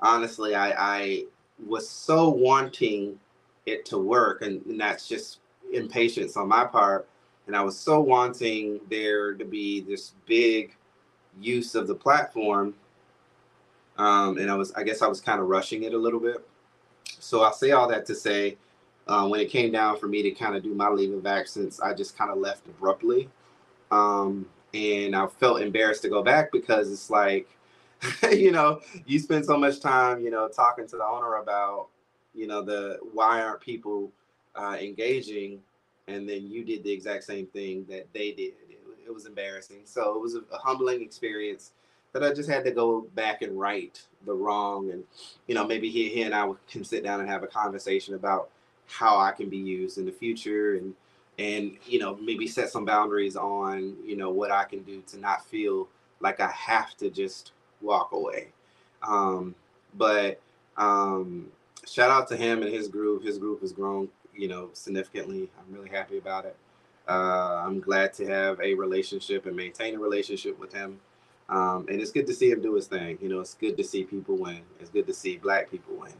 honestly, 0.00 0.54
I, 0.54 0.72
I 0.96 1.24
was 1.66 1.88
so 1.88 2.28
wanting 2.28 3.18
it 3.66 3.84
to 3.86 3.98
work, 3.98 4.42
and, 4.42 4.64
and 4.66 4.80
that's 4.80 5.08
just 5.08 5.38
impatience 5.72 6.36
on 6.36 6.48
my 6.48 6.64
part, 6.64 7.08
and 7.46 7.56
I 7.56 7.62
was 7.62 7.78
so 7.78 8.00
wanting 8.00 8.80
there 8.90 9.34
to 9.34 9.44
be 9.44 9.80
this 9.80 10.12
big 10.26 10.74
use 11.40 11.74
of 11.74 11.86
the 11.86 11.94
platform 11.94 12.74
um, 13.96 14.38
and 14.38 14.50
I 14.50 14.54
was, 14.54 14.72
I 14.72 14.82
guess, 14.82 15.02
I 15.02 15.06
was 15.06 15.20
kind 15.20 15.40
of 15.40 15.48
rushing 15.48 15.84
it 15.84 15.94
a 15.94 15.98
little 15.98 16.20
bit. 16.20 16.46
So 17.20 17.42
I 17.42 17.52
say 17.52 17.70
all 17.70 17.88
that 17.88 18.06
to 18.06 18.14
say, 18.14 18.56
uh, 19.06 19.26
when 19.28 19.40
it 19.40 19.50
came 19.50 19.70
down 19.70 19.98
for 19.98 20.08
me 20.08 20.22
to 20.22 20.30
kind 20.30 20.56
of 20.56 20.62
do 20.62 20.74
my 20.74 20.88
leave 20.88 21.12
of 21.12 21.26
absence, 21.26 21.80
I 21.80 21.94
just 21.94 22.16
kind 22.16 22.30
of 22.30 22.38
left 22.38 22.66
abruptly, 22.66 23.28
um, 23.90 24.46
and 24.72 25.14
I 25.14 25.26
felt 25.26 25.60
embarrassed 25.60 26.02
to 26.02 26.08
go 26.08 26.22
back 26.22 26.50
because 26.50 26.90
it's 26.90 27.10
like, 27.10 27.48
you 28.32 28.50
know, 28.50 28.80
you 29.06 29.18
spend 29.18 29.44
so 29.44 29.56
much 29.56 29.80
time, 29.80 30.20
you 30.20 30.30
know, 30.30 30.48
talking 30.48 30.86
to 30.88 30.96
the 30.96 31.04
owner 31.04 31.36
about, 31.36 31.88
you 32.34 32.46
know, 32.46 32.62
the 32.62 32.98
why 33.12 33.42
aren't 33.42 33.60
people 33.60 34.10
uh, 34.56 34.76
engaging, 34.80 35.60
and 36.08 36.28
then 36.28 36.46
you 36.46 36.64
did 36.64 36.84
the 36.84 36.92
exact 36.92 37.24
same 37.24 37.46
thing 37.46 37.86
that 37.88 38.06
they 38.12 38.32
did. 38.32 38.54
It, 38.68 38.80
it 39.06 39.12
was 39.12 39.26
embarrassing. 39.26 39.82
So 39.84 40.16
it 40.16 40.20
was 40.20 40.34
a, 40.34 40.40
a 40.52 40.58
humbling 40.58 41.02
experience 41.02 41.72
that 42.12 42.22
I 42.22 42.32
just 42.32 42.48
had 42.48 42.64
to 42.64 42.70
go 42.70 43.02
back 43.14 43.42
and 43.42 43.58
right 43.58 44.00
the 44.24 44.32
wrong, 44.32 44.90
and 44.90 45.04
you 45.46 45.54
know 45.54 45.66
maybe 45.66 45.90
he, 45.90 46.08
he 46.08 46.22
and 46.22 46.34
I 46.34 46.50
can 46.70 46.84
sit 46.84 47.04
down 47.04 47.20
and 47.20 47.28
have 47.28 47.42
a 47.42 47.48
conversation 47.48 48.14
about 48.14 48.50
how 48.86 49.18
I 49.18 49.32
can 49.32 49.48
be 49.48 49.56
used 49.56 49.98
in 49.98 50.06
the 50.06 50.12
future, 50.12 50.76
and 50.76 50.94
and 51.38 51.76
you 51.86 51.98
know 51.98 52.16
maybe 52.16 52.46
set 52.46 52.70
some 52.70 52.84
boundaries 52.84 53.36
on 53.36 53.96
you 54.04 54.16
know 54.16 54.30
what 54.30 54.50
I 54.50 54.64
can 54.64 54.82
do 54.82 55.02
to 55.08 55.18
not 55.18 55.44
feel 55.46 55.88
like 56.20 56.40
I 56.40 56.50
have 56.50 56.96
to 56.98 57.10
just 57.10 57.52
walk 57.82 58.12
away. 58.12 58.48
Um, 59.02 59.54
but 59.96 60.40
um, 60.76 61.48
shout 61.86 62.10
out 62.10 62.28
to 62.28 62.36
him 62.36 62.62
and 62.62 62.72
his 62.72 62.88
group. 62.88 63.24
His 63.24 63.38
group 63.38 63.60
has 63.62 63.72
grown, 63.72 64.08
you 64.34 64.48
know, 64.48 64.70
significantly. 64.72 65.48
I'm 65.58 65.74
really 65.74 65.90
happy 65.90 66.18
about 66.18 66.44
it. 66.44 66.56
Uh, 67.08 67.62
I'm 67.64 67.80
glad 67.80 68.14
to 68.14 68.26
have 68.26 68.60
a 68.60 68.74
relationship 68.74 69.46
and 69.46 69.54
maintain 69.54 69.94
a 69.94 69.98
relationship 69.98 70.58
with 70.58 70.72
him. 70.72 71.00
Um, 71.48 71.86
and 71.90 72.00
it's 72.00 72.10
good 72.10 72.26
to 72.28 72.34
see 72.34 72.50
him 72.50 72.62
do 72.62 72.74
his 72.74 72.86
thing. 72.86 73.18
You 73.20 73.28
know, 73.28 73.40
it's 73.40 73.54
good 73.54 73.76
to 73.76 73.84
see 73.84 74.04
people 74.04 74.36
win. 74.36 74.62
It's 74.80 74.90
good 74.90 75.06
to 75.06 75.14
see 75.14 75.36
black 75.36 75.70
people 75.70 75.96
win. 75.96 76.14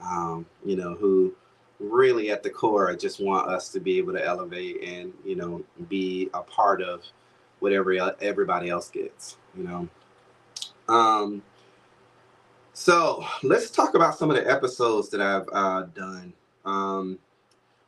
Um, 0.00 0.46
you 0.64 0.76
know, 0.76 0.94
who 0.94 1.34
really 1.78 2.30
at 2.30 2.42
the 2.42 2.50
core 2.50 2.94
just 2.96 3.20
want 3.20 3.48
us 3.48 3.68
to 3.70 3.80
be 3.80 3.98
able 3.98 4.12
to 4.12 4.24
elevate 4.24 4.82
and 4.82 5.12
you 5.24 5.36
know 5.36 5.62
be 5.88 6.28
a 6.34 6.42
part 6.42 6.82
of 6.82 7.04
whatever 7.60 7.92
everybody 8.20 8.68
else 8.68 8.90
gets. 8.90 9.36
You 9.56 9.64
know. 9.64 9.88
Um, 10.88 11.42
so 12.78 13.24
let's 13.42 13.70
talk 13.70 13.96
about 13.96 14.16
some 14.16 14.30
of 14.30 14.36
the 14.36 14.48
episodes 14.48 15.08
that 15.08 15.20
I've 15.20 15.48
uh, 15.52 15.82
done. 15.96 16.32
Um, 16.64 17.18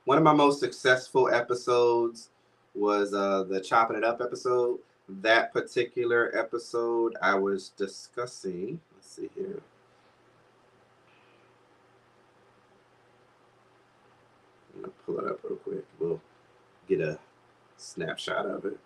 one 0.05 0.19
of 0.19 0.25
my 0.25 0.33
most 0.33 0.59
successful 0.59 1.33
episodes 1.33 2.31
was 2.75 3.15
uh, 3.15 3.45
the 3.45 3.61
chopping 3.61 3.97
it 3.97 4.03
up 4.03 4.21
episode. 4.21 4.81
That 5.09 5.53
particular 5.53 6.37
episode, 6.37 7.15
I 7.23 7.37
was 7.37 7.69
discussing. 7.77 8.81
Let's 8.93 9.09
see 9.09 9.31
here. 9.37 9.61
I'm 14.75 14.81
gonna 14.81 14.93
pull 15.07 15.19
it 15.21 15.31
up 15.31 15.39
real 15.45 15.57
quick. 15.57 15.85
We'll 16.01 16.21
get 16.89 17.01
a 17.01 17.17
snapshot 17.77 18.45
of 18.45 18.65
it. 18.65 18.79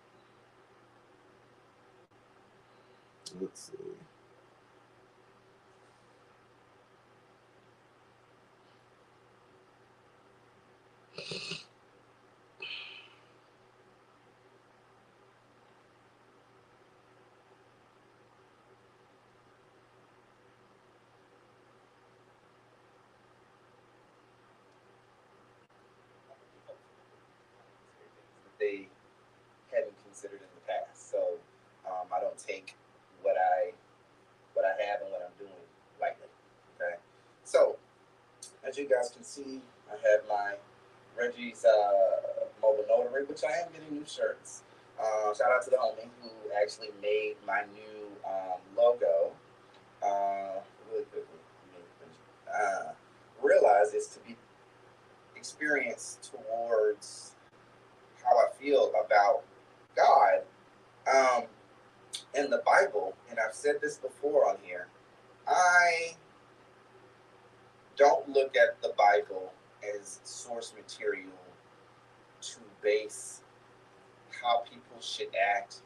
Let's 3.41 3.71
see. 3.73 3.95
they 28.65 28.89
hadn't 29.73 29.93
considered 30.25 30.43
in 30.43 30.49
the 30.55 30.73
past. 30.73 31.11
So 31.11 31.19
um, 31.87 32.07
I 32.15 32.21
don't 32.21 32.39
take 32.39 32.77
what 33.23 33.37
I 33.37 33.73
what 34.55 34.65
I 34.65 34.71
have 34.85 35.03
and 35.03 35.11
what 35.11 35.23
I'm 35.23 35.39
doing 35.39 35.61
lightly. 36.01 36.29
Okay. 36.77 36.97
So 37.45 37.77
as 38.67 38.79
you 38.79 38.89
guys 38.89 39.11
can 39.11 39.25
see, 39.25 39.61
I 39.89 39.97
have 40.09 40.23
my 40.29 40.55
Reggie's 41.19 41.65
uh, 41.65 42.47
mobile 42.63 42.85
notary, 42.89 43.25
which 43.25 43.43
I 43.45 43.53
am 43.65 43.73
getting 43.73 43.97
new 43.97 44.07
shirts. 44.07 44.63
Uh, 44.99 45.35
shout 45.35 45.51
out 45.51 45.63
to 45.65 45.71
the 45.71 45.77
homie 45.77 46.09
who 46.23 46.31
actually 46.61 46.91
made 47.03 47.35
my 47.47 47.63
new 47.73 48.07
um, 48.27 48.59
logo. 48.77 49.33
Uh, 50.03 50.61
really 50.91 51.05
quickly, 51.05 51.39
uh, 52.53 52.93
realize 53.43 53.95
is 53.95 54.07
to 54.09 54.19
be 54.21 54.37
experienced 55.37 56.31
towards 56.33 57.33
how 58.23 58.37
I 58.37 58.47
feel 58.61 58.93
about 59.05 59.43
God 59.97 60.43
um, 61.13 61.45
in 62.35 62.51
the 62.51 62.63
Bible, 62.65 63.15
and 63.31 63.39
I've 63.39 63.55
said 63.55 63.77
this 63.81 63.99
before 63.99 64.49
on 64.49 64.57
here. 64.63 64.89
I 65.47 66.15
don't 67.97 68.29
look 68.29 68.57
at 68.57 68.81
the 68.83 68.93
Bible 68.97 69.53
as 69.97 70.21
source 70.25 70.73
material 70.77 71.31
to 72.41 72.59
base 72.83 73.43
how 74.43 74.59
people 74.61 75.01
should 75.01 75.29
act 75.57 75.77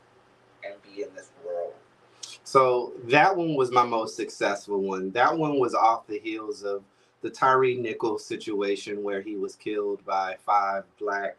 and 0.64 0.74
be 0.82 1.02
in 1.02 1.14
this 1.14 1.30
world. 1.44 1.74
So 2.44 2.92
that 3.04 3.36
one 3.36 3.54
was 3.54 3.70
my 3.70 3.84
most 3.84 4.16
successful 4.16 4.80
one. 4.80 5.10
That 5.10 5.36
one 5.36 5.58
was 5.58 5.74
off 5.74 6.06
the 6.06 6.18
heels 6.18 6.62
of 6.62 6.82
the 7.20 7.30
Tyre 7.30 7.74
Nichols 7.74 8.24
situation 8.24 9.02
where 9.02 9.20
he 9.20 9.36
was 9.36 9.54
killed 9.56 10.04
by 10.04 10.36
five 10.46 10.84
black. 10.98 11.36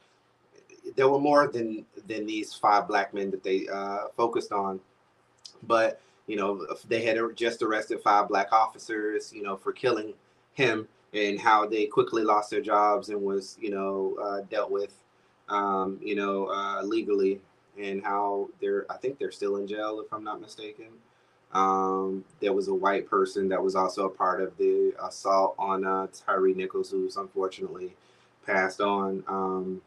There 0.96 1.10
were 1.10 1.19
more 1.19 1.48
than 1.48 1.86
than 2.08 2.25
these 2.25 2.53
five 2.53 2.88
black 2.88 3.13
men 3.13 3.31
that 3.31 3.43
they 3.43 3.67
uh, 3.67 4.08
focused 4.15 4.51
on, 4.51 4.79
but 5.63 6.01
you 6.27 6.36
know 6.36 6.65
they 6.88 7.01
had 7.01 7.17
just 7.36 7.62
arrested 7.62 8.01
five 8.01 8.27
black 8.27 8.51
officers, 8.51 9.34
you 9.34 9.43
know, 9.43 9.55
for 9.55 9.72
killing 9.72 10.13
him 10.53 10.88
and 11.13 11.39
how 11.39 11.65
they 11.65 11.86
quickly 11.86 12.24
lost 12.24 12.51
their 12.51 12.62
jobs 12.62 13.10
and 13.10 13.22
was 13.22 13.58
you 13.60 13.72
know 13.72 14.15
uh, 14.22 14.41
dealt 14.50 14.72
with 14.72 14.93
um, 15.50 16.00
you 16.01 16.15
know 16.15 16.48
uh, 16.48 16.81
legally 16.84 17.41
and 17.79 18.03
how 18.03 18.50
they're 18.62 18.86
I 18.89 18.98
think 18.98 19.17
they're 19.17 19.31
still 19.31 19.58
in 19.58 19.67
jail 19.67 20.01
if 20.05 20.12
I'm 20.13 20.24
not 20.24 20.41
mistaken. 20.41 20.88
Um, 21.51 22.24
there 22.41 22.53
was 22.53 22.67
a 22.67 22.74
white 22.74 23.10
person 23.10 23.50
that 23.50 23.63
was 23.63 23.75
also 23.75 24.05
a 24.05 24.10
part 24.10 24.41
of 24.41 24.55
the 24.58 24.93
assault 25.03 25.55
on 25.58 25.84
uh, 25.84 26.08
Tyre 26.13 26.53
Nichols, 26.53 26.91
who's 26.91 27.17
unfortunately 27.17 27.96
passed 28.46 28.81
on. 28.81 29.24
Um, 29.27 29.81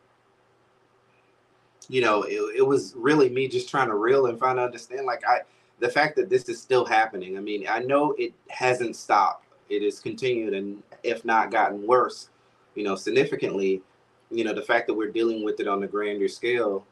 you 1.93 2.01
know, 2.01 2.23
it, 2.23 2.57
it 2.57 2.67
was 2.67 2.95
really 2.97 3.29
me 3.29 3.49
just 3.49 3.69
trying 3.69 3.89
to 3.89 3.95
reel 3.95 4.27
and 4.27 4.39
find 4.39 4.57
to 4.57 4.63
understand, 4.63 5.05
like 5.05 5.23
I, 5.27 5.41
the 5.79 5.89
fact 5.89 6.17
that 6.17 6.31
this 6.31 6.49
is 6.49 6.61
still 6.61 6.85
happening. 6.85 7.37
I 7.37 7.41
mean, 7.41 7.67
I 7.69 7.81
know 7.81 8.15
it 8.19 8.33
hasn't 8.49 8.97
stopped 8.97 9.43
it 9.73 9.83
has 9.83 10.01
continued 10.01 10.55
and 10.55 10.83
if 11.03 11.25
not 11.25 11.51
gotten 11.51 11.87
worse, 11.87 12.29
you 12.75 12.85
know, 12.85 12.95
significantly. 12.95 13.83
You 14.31 14.45
know, 14.45 14.55
the 14.55 14.63
fact 14.63 14.87
that 14.87 14.95
we're 14.95 15.11
dealing 15.11 15.45
with 15.45 15.61
it 15.61 15.69
on 15.69 15.83
a 15.83 15.87
grander 15.87 16.29
scale, 16.29 16.87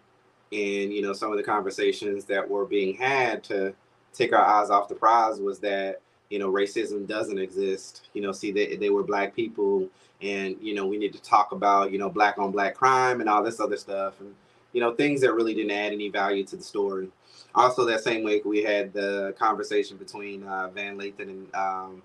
and 0.53 0.93
you 0.93 1.03
know, 1.03 1.13
some 1.13 1.31
of 1.31 1.37
the 1.37 1.43
conversations 1.43 2.25
that 2.27 2.49
were 2.49 2.67
being 2.67 2.95
had 2.97 3.45
to 3.45 3.75
take 4.13 4.33
our 4.33 4.45
eyes 4.45 4.71
off 4.71 4.89
the 4.89 4.95
prize 4.95 5.41
was 5.41 5.59
that 5.61 6.01
you 6.29 6.39
know 6.39 6.51
racism 6.51 7.07
doesn't 7.07 7.39
exist. 7.39 8.09
You 8.15 8.23
know, 8.23 8.33
see 8.33 8.51
they 8.51 8.77
they 8.77 8.91
were 8.91 9.03
black 9.03 9.35
people, 9.35 9.89
and 10.21 10.57
you 10.61 10.75
know 10.75 10.87
we 10.87 10.99
need 10.99 11.13
to 11.13 11.23
talk 11.23 11.53
about 11.53 11.93
you 11.93 11.99
know 11.99 12.11
black 12.11 12.39
on 12.39 12.51
black 12.51 12.75
crime 12.75 13.21
and 13.21 13.29
all 13.29 13.43
this 13.43 13.61
other 13.61 13.77
stuff, 13.77 14.21
and 14.21 14.35
you 14.73 14.81
know 14.81 14.95
things 14.95 15.21
that 15.21 15.33
really 15.33 15.55
didn't 15.55 15.73
add 15.73 15.93
any 15.93 16.09
value 16.09 16.45
to 16.45 16.57
the 16.57 16.63
story. 16.63 17.09
Also, 17.55 17.85
that 17.85 18.01
same 18.01 18.23
week 18.23 18.45
we 18.45 18.63
had 18.63 18.93
the 18.93 19.35
conversation 19.39 19.97
between 19.97 20.45
uh, 20.45 20.69
Van 20.69 20.97
Lathan 20.97 21.29
and 21.29 21.55
um, 21.55 22.03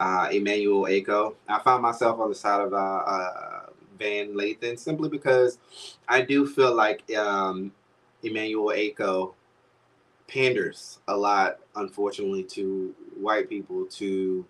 uh, 0.00 0.28
Emmanuel 0.32 0.86
Acho. 0.86 1.34
I 1.48 1.60
found 1.60 1.82
myself 1.82 2.18
on 2.18 2.28
the 2.28 2.34
side 2.34 2.60
of 2.60 2.72
uh, 2.72 2.76
uh, 2.76 3.66
Van 3.98 4.34
Lathan 4.34 4.78
simply 4.78 5.08
because 5.08 5.58
I 6.08 6.22
do 6.22 6.46
feel 6.46 6.74
like 6.74 7.08
um, 7.14 7.70
Emmanuel 8.22 8.74
Acho 8.74 9.34
panders 10.26 10.98
a 11.08 11.16
lot, 11.16 11.58
unfortunately, 11.76 12.44
to 12.44 12.94
white 13.16 13.48
people. 13.48 13.84
To 13.86 14.44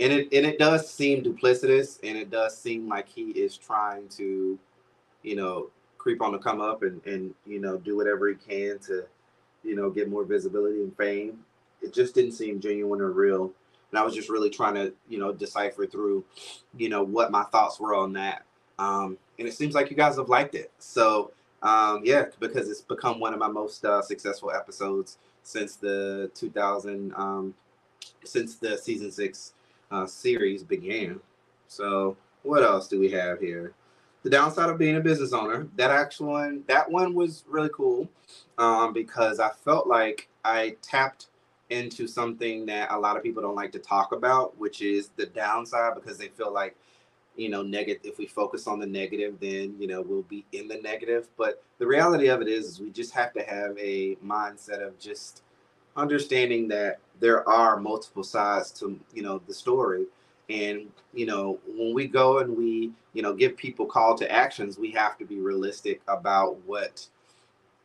and 0.00 0.12
it 0.12 0.32
and 0.32 0.46
it 0.46 0.58
does 0.58 0.92
seem 0.92 1.22
duplicitous, 1.22 1.98
and 2.04 2.16
it 2.16 2.30
does 2.30 2.56
seem 2.56 2.88
like 2.88 3.08
he 3.08 3.30
is 3.30 3.56
trying 3.56 4.08
to, 4.10 4.58
you 5.22 5.36
know, 5.36 5.70
creep 6.04 6.20
on 6.20 6.32
the 6.32 6.38
come 6.38 6.60
up 6.60 6.82
and 6.82 7.04
and 7.06 7.34
you 7.46 7.58
know 7.58 7.78
do 7.78 7.96
whatever 7.96 8.28
he 8.28 8.34
can 8.34 8.78
to, 8.80 9.04
you 9.64 9.74
know, 9.74 9.90
get 9.90 10.10
more 10.10 10.24
visibility 10.24 10.82
and 10.82 10.94
fame. 10.96 11.38
It 11.82 11.92
just 11.92 12.14
didn't 12.14 12.32
seem 12.32 12.60
genuine 12.60 13.00
or 13.00 13.10
real 13.10 13.52
and 13.94 14.00
I 14.00 14.02
was 14.04 14.16
just 14.16 14.28
really 14.28 14.50
trying 14.50 14.74
to, 14.74 14.92
you 15.08 15.20
know, 15.20 15.32
decipher 15.32 15.86
through, 15.86 16.24
you 16.76 16.88
know, 16.88 17.04
what 17.04 17.30
my 17.30 17.44
thoughts 17.44 17.78
were 17.78 17.94
on 17.94 18.12
that. 18.14 18.44
Um, 18.76 19.16
and 19.38 19.46
it 19.46 19.54
seems 19.54 19.72
like 19.72 19.88
you 19.88 19.96
guys 19.96 20.16
have 20.16 20.28
liked 20.28 20.56
it. 20.56 20.72
So 20.80 21.30
um, 21.62 22.00
yeah, 22.04 22.24
because 22.40 22.68
it's 22.68 22.80
become 22.80 23.20
one 23.20 23.32
of 23.32 23.38
my 23.38 23.46
most 23.46 23.84
uh, 23.84 24.02
successful 24.02 24.50
episodes 24.50 25.18
since 25.44 25.76
the 25.76 26.28
2000, 26.34 27.14
um, 27.14 27.54
since 28.24 28.56
the 28.56 28.76
season 28.76 29.12
six 29.12 29.52
uh, 29.92 30.06
series 30.06 30.64
began. 30.64 31.20
So 31.68 32.16
what 32.42 32.64
else 32.64 32.88
do 32.88 32.98
we 32.98 33.12
have 33.12 33.38
here? 33.38 33.74
The 34.24 34.30
downside 34.30 34.70
of 34.70 34.78
being 34.78 34.96
a 34.96 35.00
business 35.00 35.32
owner. 35.32 35.68
That 35.76 35.90
actual 35.90 36.28
one, 36.28 36.64
that 36.66 36.90
one 36.90 37.14
was 37.14 37.44
really 37.46 37.70
cool 37.72 38.08
um, 38.58 38.92
because 38.92 39.38
I 39.38 39.50
felt 39.50 39.86
like 39.86 40.28
I 40.44 40.76
tapped 40.82 41.26
into 41.68 42.06
something 42.06 42.66
that 42.66 42.90
a 42.90 42.98
lot 42.98 43.16
of 43.16 43.22
people 43.22 43.42
don't 43.42 43.54
like 43.54 43.72
to 43.72 43.78
talk 43.78 44.12
about, 44.12 44.58
which 44.58 44.80
is 44.80 45.10
the 45.16 45.26
downside 45.26 45.94
because 45.94 46.18
they 46.18 46.28
feel 46.28 46.52
like 46.52 46.74
you 47.36 47.48
know 47.48 47.62
negative 47.62 48.00
if 48.04 48.18
we 48.18 48.26
focus 48.26 48.66
on 48.66 48.78
the 48.78 48.86
negative 48.86 49.34
then 49.40 49.74
you 49.78 49.86
know 49.88 50.00
we'll 50.00 50.22
be 50.22 50.44
in 50.52 50.68
the 50.68 50.76
negative 50.82 51.26
but 51.36 51.62
the 51.78 51.86
reality 51.86 52.28
of 52.28 52.40
it 52.40 52.48
is, 52.48 52.66
is 52.66 52.80
we 52.80 52.90
just 52.90 53.12
have 53.12 53.32
to 53.32 53.42
have 53.42 53.76
a 53.78 54.14
mindset 54.24 54.86
of 54.86 54.98
just 54.98 55.42
understanding 55.96 56.68
that 56.68 56.98
there 57.20 57.48
are 57.48 57.78
multiple 57.80 58.22
sides 58.22 58.70
to 58.70 58.98
you 59.12 59.22
know 59.22 59.40
the 59.46 59.54
story 59.54 60.04
and 60.48 60.88
you 61.12 61.26
know 61.26 61.58
when 61.66 61.94
we 61.94 62.06
go 62.06 62.38
and 62.38 62.56
we 62.56 62.92
you 63.12 63.22
know 63.22 63.32
give 63.32 63.56
people 63.56 63.86
call 63.86 64.16
to 64.16 64.30
actions 64.30 64.78
we 64.78 64.90
have 64.90 65.16
to 65.16 65.24
be 65.24 65.40
realistic 65.40 66.02
about 66.08 66.56
what 66.66 67.06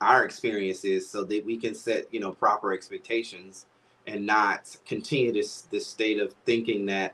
our 0.02 0.26
experience 0.26 0.84
is 0.84 1.10
so 1.10 1.24
that 1.24 1.46
we 1.46 1.58
can 1.58 1.74
set 1.74 2.06
you 2.14 2.20
know 2.20 2.32
proper 2.32 2.74
expectations 2.74 3.66
and 4.08 4.26
not 4.26 4.76
continue 4.86 5.32
this 5.32 5.64
this 5.72 5.88
state 5.88 6.20
of 6.20 6.34
thinking 6.46 6.86
that 6.86 7.14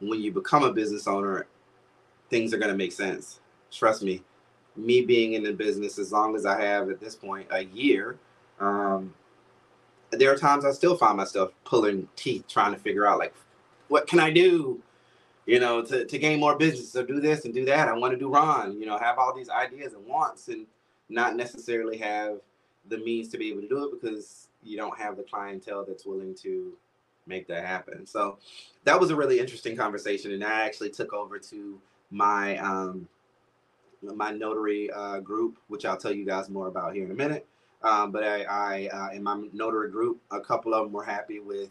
when 0.00 0.20
you 0.20 0.32
become 0.32 0.64
a 0.64 0.72
business 0.72 1.06
owner 1.06 1.46
things 2.30 2.52
are 2.52 2.58
going 2.58 2.70
to 2.70 2.76
make 2.76 2.90
sense. 2.90 3.40
Trust 3.70 4.02
me 4.02 4.22
me 4.76 5.02
being 5.02 5.34
in 5.34 5.42
the 5.42 5.52
business 5.52 5.98
as 5.98 6.12
long 6.12 6.34
as 6.34 6.44
i 6.44 6.60
have 6.60 6.90
at 6.90 7.00
this 7.00 7.14
point 7.14 7.46
a 7.50 7.64
year 7.66 8.18
um, 8.60 9.12
there 10.10 10.32
are 10.32 10.36
times 10.36 10.64
i 10.64 10.70
still 10.70 10.96
find 10.96 11.16
myself 11.16 11.52
pulling 11.64 12.08
teeth 12.16 12.44
trying 12.48 12.72
to 12.72 12.78
figure 12.78 13.06
out 13.06 13.18
like 13.18 13.34
what 13.94 14.06
can 14.06 14.20
i 14.20 14.30
do 14.30 14.80
you 15.46 15.60
know 15.60 15.82
to, 15.82 16.04
to 16.04 16.18
gain 16.18 16.40
more 16.40 16.56
business 16.56 16.92
so 16.92 17.04
do 17.04 17.20
this 17.20 17.44
and 17.44 17.54
do 17.54 17.64
that 17.64 17.88
i 17.88 17.92
want 17.92 18.12
to 18.12 18.18
do 18.18 18.28
ron 18.28 18.78
you 18.80 18.86
know 18.86 18.98
have 18.98 19.18
all 19.18 19.34
these 19.34 19.48
ideas 19.48 19.94
and 19.94 20.04
wants 20.06 20.48
and 20.48 20.66
not 21.08 21.36
necessarily 21.36 21.96
have 21.96 22.38
the 22.88 22.98
means 22.98 23.28
to 23.28 23.38
be 23.38 23.50
able 23.50 23.62
to 23.62 23.68
do 23.68 23.84
it 23.84 23.90
because 24.00 24.48
you 24.62 24.76
don't 24.76 24.98
have 24.98 25.16
the 25.16 25.22
clientele 25.22 25.84
that's 25.86 26.06
willing 26.06 26.34
to 26.34 26.72
make 27.26 27.46
that 27.48 27.64
happen. 27.64 28.06
So 28.06 28.38
that 28.84 28.98
was 28.98 29.10
a 29.10 29.16
really 29.16 29.38
interesting 29.38 29.76
conversation, 29.76 30.32
and 30.32 30.44
I 30.44 30.64
actually 30.64 30.90
took 30.90 31.12
over 31.12 31.38
to 31.38 31.80
my 32.10 32.58
um, 32.58 33.08
my 34.02 34.30
notary 34.30 34.90
uh, 34.90 35.20
group, 35.20 35.58
which 35.68 35.84
I'll 35.84 35.96
tell 35.96 36.12
you 36.12 36.26
guys 36.26 36.50
more 36.50 36.68
about 36.68 36.94
here 36.94 37.04
in 37.04 37.10
a 37.10 37.14
minute. 37.14 37.46
Um, 37.82 38.12
but 38.12 38.24
I, 38.24 38.42
I 38.44 38.88
uh, 38.92 39.08
in 39.14 39.22
my 39.22 39.42
notary 39.52 39.90
group, 39.90 40.20
a 40.30 40.40
couple 40.40 40.74
of 40.74 40.84
them 40.84 40.92
were 40.92 41.04
happy 41.04 41.40
with, 41.40 41.70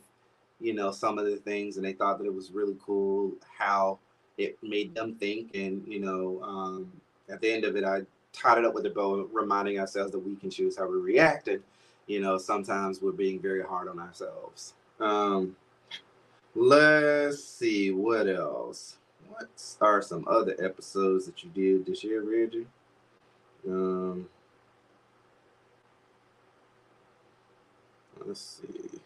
you 0.63 0.73
know, 0.73 0.91
some 0.91 1.19
of 1.19 1.25
the 1.25 1.35
things, 1.35 1.75
and 1.75 1.85
they 1.85 1.91
thought 1.93 2.17
that 2.19 2.25
it 2.25 2.33
was 2.33 2.51
really 2.51 2.77
cool 2.83 3.33
how 3.57 3.99
it 4.37 4.57
made 4.63 4.95
them 4.95 5.15
think. 5.15 5.53
And 5.55 5.85
you 5.85 5.99
know, 5.99 6.41
um, 6.41 6.91
at 7.29 7.41
the 7.41 7.51
end 7.51 7.65
of 7.65 7.75
it, 7.75 7.83
I 7.83 8.03
tied 8.31 8.59
it 8.59 8.65
up 8.65 8.73
with 8.73 8.85
a 8.85 8.89
bow, 8.89 9.29
reminding 9.33 9.77
ourselves 9.77 10.13
that 10.13 10.19
we 10.19 10.37
can 10.37 10.49
choose 10.49 10.77
how 10.77 10.87
we 10.87 10.97
react. 10.97 11.49
And 11.49 11.61
you 12.07 12.21
know, 12.21 12.37
sometimes 12.37 13.01
we're 13.01 13.11
being 13.11 13.41
very 13.41 13.61
hard 13.61 13.89
on 13.89 13.99
ourselves. 13.99 14.73
Um, 15.01 15.57
let's 16.55 17.43
see 17.43 17.91
what 17.91 18.27
else. 18.29 18.95
What 19.27 19.49
are 19.81 20.01
some 20.01 20.25
other 20.29 20.55
episodes 20.63 21.25
that 21.25 21.43
you 21.43 21.49
did 21.49 21.85
this 21.85 22.05
year, 22.05 22.21
Reggie? 22.23 22.67
Um, 23.67 24.29
let's 28.25 28.61
see. 28.61 29.02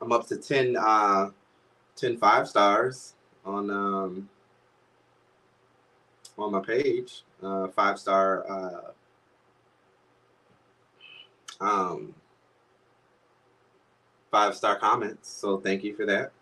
I'm 0.00 0.12
up 0.12 0.26
to 0.28 0.36
10, 0.36 0.76
uh, 0.76 1.30
10 1.96 2.16
five 2.16 2.48
stars 2.48 3.14
on 3.44 3.70
um, 3.70 4.28
on 6.38 6.52
my 6.52 6.60
page. 6.60 7.22
Uh, 7.42 7.68
five 7.68 7.98
star 7.98 8.44
uh, 8.50 8.90
um, 11.60 12.14
five 14.30 14.54
star 14.56 14.78
comments. 14.78 15.28
So 15.28 15.58
thank 15.58 15.82
you 15.84 15.94
for 15.94 16.06
that. 16.06 16.32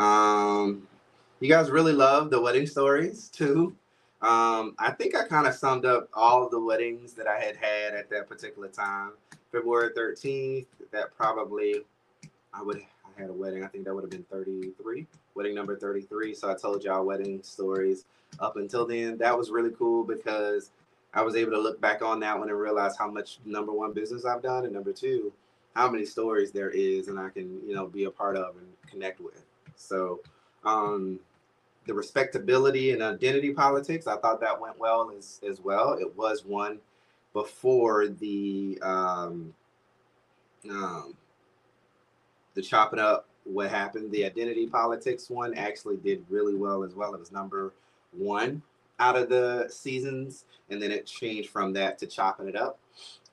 Um, 0.00 0.86
you 1.40 1.48
guys 1.48 1.70
really 1.70 1.92
love 1.92 2.30
the 2.30 2.40
wedding 2.40 2.66
stories 2.66 3.28
too. 3.28 3.74
Um, 4.22 4.74
I 4.78 4.90
think 4.90 5.14
I 5.14 5.26
kind 5.26 5.46
of 5.46 5.54
summed 5.54 5.84
up 5.84 6.08
all 6.14 6.44
of 6.44 6.50
the 6.50 6.60
weddings 6.60 7.12
that 7.14 7.26
I 7.26 7.38
had 7.38 7.56
had 7.56 7.94
at 7.94 8.08
that 8.10 8.28
particular 8.28 8.68
time. 8.68 9.12
February 9.52 9.90
13th, 9.90 10.66
that 10.90 11.14
probably 11.16 11.84
I 12.54 12.62
would 12.62 12.78
I 12.78 13.20
had 13.20 13.30
a 13.30 13.32
wedding. 13.32 13.64
I 13.64 13.68
think 13.68 13.84
that 13.84 13.94
would 13.94 14.04
have 14.04 14.10
been 14.10 14.24
33, 14.24 15.06
wedding 15.34 15.54
number 15.54 15.76
33. 15.76 16.34
So 16.34 16.50
I 16.50 16.54
told 16.54 16.84
y'all 16.84 17.04
wedding 17.04 17.42
stories 17.42 18.04
up 18.40 18.56
until 18.56 18.86
then. 18.86 19.18
That 19.18 19.36
was 19.36 19.50
really 19.50 19.70
cool 19.70 20.04
because 20.04 20.70
I 21.12 21.22
was 21.22 21.36
able 21.36 21.52
to 21.52 21.60
look 21.60 21.80
back 21.80 22.02
on 22.02 22.20
that 22.20 22.38
one 22.38 22.48
and 22.48 22.58
realize 22.58 22.96
how 22.96 23.10
much 23.10 23.38
number 23.44 23.72
one 23.72 23.92
business 23.92 24.24
I've 24.24 24.42
done, 24.42 24.64
and 24.64 24.72
number 24.72 24.92
two, 24.92 25.32
how 25.74 25.88
many 25.88 26.04
stories 26.04 26.50
there 26.50 26.70
is, 26.70 27.08
and 27.08 27.18
I 27.18 27.28
can 27.28 27.60
you 27.66 27.74
know 27.74 27.86
be 27.86 28.04
a 28.04 28.10
part 28.10 28.36
of 28.36 28.56
and 28.56 28.66
connect 28.90 29.20
with. 29.20 29.44
So, 29.76 30.20
um, 30.64 31.20
the 31.86 31.94
respectability 31.94 32.92
and 32.92 33.02
identity 33.02 33.52
politics, 33.52 34.06
I 34.06 34.16
thought 34.16 34.40
that 34.40 34.60
went 34.60 34.78
well 34.78 35.12
as 35.16 35.40
as 35.48 35.60
well. 35.60 35.92
It 35.92 36.16
was 36.16 36.44
one 36.44 36.80
before 37.32 38.08
the 38.08 38.78
um, 38.82 39.54
um, 40.68 41.14
the 42.54 42.62
chopping 42.62 42.98
up 42.98 43.26
what 43.44 43.70
happened. 43.70 44.10
The 44.10 44.24
identity 44.24 44.66
politics 44.66 45.28
one 45.30 45.54
actually 45.54 45.96
did 45.98 46.24
really 46.28 46.54
well 46.54 46.82
as 46.82 46.94
well. 46.94 47.14
It 47.14 47.20
was 47.20 47.32
number 47.32 47.72
one 48.12 48.62
out 48.98 49.16
of 49.16 49.28
the 49.28 49.68
seasons, 49.70 50.44
and 50.70 50.80
then 50.80 50.90
it 50.90 51.06
changed 51.06 51.50
from 51.50 51.72
that 51.74 51.98
to 51.98 52.06
chopping 52.06 52.48
it 52.48 52.56
up. 52.56 52.78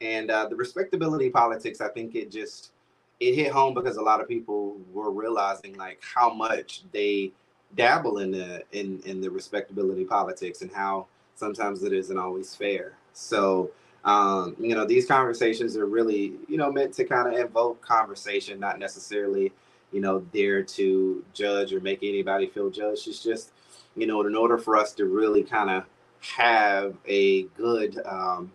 And 0.02 0.32
uh, 0.32 0.48
the 0.48 0.56
respectability 0.56 1.30
politics, 1.30 1.82
I 1.82 1.90
think 1.90 2.16
it 2.16 2.32
just 2.32 2.72
it 3.20 3.36
hit 3.36 3.52
home 3.52 3.74
because 3.74 3.98
a 3.98 4.02
lot 4.02 4.20
of 4.20 4.28
people 4.28 4.76
were 4.92 5.12
realizing 5.12 5.78
like 5.78 6.02
how 6.02 6.34
much 6.34 6.84
they 6.92 7.32
dabble 7.76 8.18
in 8.18 8.32
the 8.32 8.64
in 8.72 9.02
in 9.06 9.22
the 9.22 9.30
respectability 9.30 10.04
politics 10.04 10.62
and 10.62 10.72
how 10.72 11.08
sometimes 11.36 11.84
it 11.84 11.94
isn't 11.94 12.18
always 12.18 12.56
fair. 12.56 12.94
So 13.14 13.72
um, 14.04 14.56
you 14.60 14.76
know 14.76 14.86
these 14.86 15.06
conversations 15.06 15.78
are 15.78 15.86
really 15.86 16.34
you 16.48 16.58
know 16.58 16.72
meant 16.72 16.94
to 16.96 17.04
kind 17.04 17.34
of 17.34 17.40
invoke 17.40 17.82
conversation, 17.82 18.60
not 18.60 18.80
necessarily 18.80 19.52
you 19.92 20.02
know 20.02 20.26
there 20.34 20.64
to 20.64 21.24
judge 21.34 21.74
or 21.74 21.80
make 21.82 22.00
anybody 22.02 22.48
feel 22.48 22.70
judged. 22.70 23.08
It's 23.08 23.22
just 23.22 23.52
you 23.96 24.08
know, 24.08 24.26
in 24.26 24.36
order 24.36 24.58
for 24.58 24.78
us 24.78 24.94
to 24.94 25.06
really 25.06 25.44
kind 25.44 25.70
of 25.70 25.86
have 26.22 26.96
a 27.08 27.44
good, 27.58 28.00
um, 28.06 28.52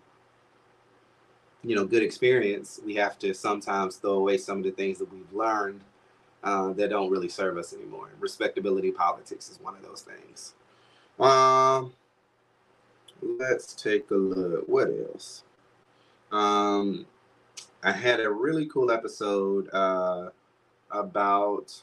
you 1.63 1.75
know, 1.75 1.85
good 1.85 2.03
experience, 2.03 2.81
we 2.85 2.95
have 2.95 3.19
to 3.19 3.35
sometimes 3.35 3.97
throw 3.97 4.13
away 4.13 4.39
some 4.39 4.59
of 4.59 4.65
the 4.65 4.71
things 4.71 4.99
that 4.99 5.13
we've 5.13 5.33
learned 5.33 5.81
uh, 6.45 6.73
that 6.75 6.91
don't 6.91 7.11
really 7.11 7.29
serve 7.29 7.59
us 7.59 7.75
anymore. 7.75 8.09
Respectability 8.21 8.93
politics 8.93 9.51
is 9.51 9.59
one 9.61 9.75
of 9.75 9.83
those 9.83 10.03
things. 10.03 10.55
Um, 11.19 11.93
let's 13.23 13.75
take 13.75 14.11
a 14.11 14.15
look. 14.15 14.69
What 14.69 14.89
else? 14.89 15.45
Um, 16.33 17.07
I 17.83 17.93
had 17.93 18.21
a 18.21 18.31
really 18.31 18.67
cool 18.67 18.91
episode 18.91 19.69
uh, 19.73 20.31
about. 20.91 21.83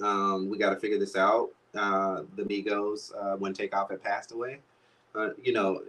Um, 0.00 0.48
we 0.48 0.56
got 0.56 0.70
to 0.70 0.76
figure 0.76 0.98
this 0.98 1.14
out 1.14 1.50
uh, 1.74 2.22
the 2.36 2.42
Migos 2.44 3.12
uh, 3.16 3.36
when 3.36 3.52
Takeoff 3.52 3.90
had 3.90 4.02
passed 4.02 4.32
away. 4.32 4.58
Uh, 5.14 5.30
you 5.42 5.52
know, 5.52 5.82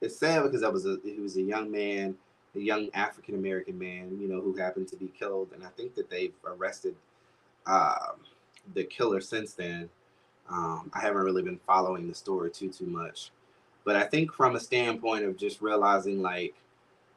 it's 0.00 0.18
sad 0.18 0.42
because 0.44 0.60
that 0.62 0.72
was 0.72 0.86
a 0.86 0.98
he 1.04 1.20
was 1.20 1.36
a 1.36 1.42
young 1.42 1.70
man, 1.70 2.16
a 2.54 2.58
young 2.58 2.88
African 2.94 3.34
American 3.34 3.78
man, 3.78 4.18
you 4.20 4.28
know, 4.28 4.40
who 4.40 4.56
happened 4.56 4.88
to 4.88 4.96
be 4.96 5.08
killed, 5.08 5.50
and 5.54 5.64
I 5.64 5.68
think 5.68 5.94
that 5.96 6.10
they've 6.10 6.34
arrested 6.46 6.94
uh, 7.66 8.12
the 8.74 8.84
killer 8.84 9.20
since 9.20 9.54
then. 9.54 9.88
Um, 10.50 10.90
I 10.92 11.00
haven't 11.00 11.22
really 11.22 11.42
been 11.42 11.60
following 11.66 12.08
the 12.08 12.14
story 12.14 12.50
too 12.50 12.70
too 12.70 12.86
much, 12.86 13.30
but 13.84 13.96
I 13.96 14.02
think 14.04 14.32
from 14.32 14.56
a 14.56 14.60
standpoint 14.60 15.24
of 15.24 15.36
just 15.36 15.62
realizing 15.62 16.22
like, 16.22 16.54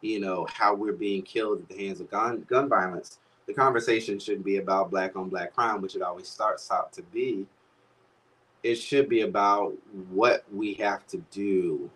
you 0.01 0.19
know, 0.19 0.47
how 0.51 0.75
we're 0.75 0.93
being 0.93 1.23
killed 1.23 1.61
at 1.61 1.69
the 1.69 1.83
hands 1.83 1.99
of 1.99 2.11
gun 2.11 2.45
gun 2.47 2.69
violence, 2.69 3.17
the 3.47 3.53
conversation 3.53 4.19
shouldn't 4.19 4.45
be 4.45 4.57
about 4.57 4.91
black 4.91 5.15
on 5.15 5.29
black 5.29 5.53
crime, 5.53 5.81
which 5.81 5.95
it 5.95 6.01
always 6.01 6.27
starts 6.27 6.69
out 6.71 6.93
to 6.93 7.01
be. 7.01 7.45
It 8.61 8.75
should 8.75 9.09
be 9.09 9.21
about 9.21 9.73
what 10.09 10.45
we 10.53 10.75
have 10.75 11.05
to 11.07 11.17
do. 11.31 11.89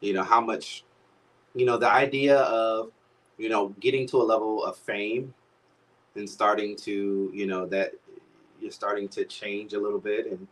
You 0.00 0.12
know, 0.12 0.22
how 0.22 0.40
much, 0.40 0.84
you 1.54 1.66
know, 1.66 1.76
the 1.76 1.90
idea 1.90 2.38
of, 2.38 2.90
you 3.38 3.48
know, 3.48 3.70
getting 3.80 4.06
to 4.08 4.18
a 4.18 4.22
level 4.22 4.64
of 4.64 4.76
fame 4.76 5.34
and 6.14 6.28
starting 6.28 6.76
to, 6.76 7.30
you 7.34 7.46
know, 7.46 7.66
that 7.66 7.92
you're 8.60 8.70
starting 8.70 9.08
to 9.08 9.24
change 9.24 9.72
a 9.72 9.80
little 9.80 9.98
bit 9.98 10.26
and, 10.26 10.46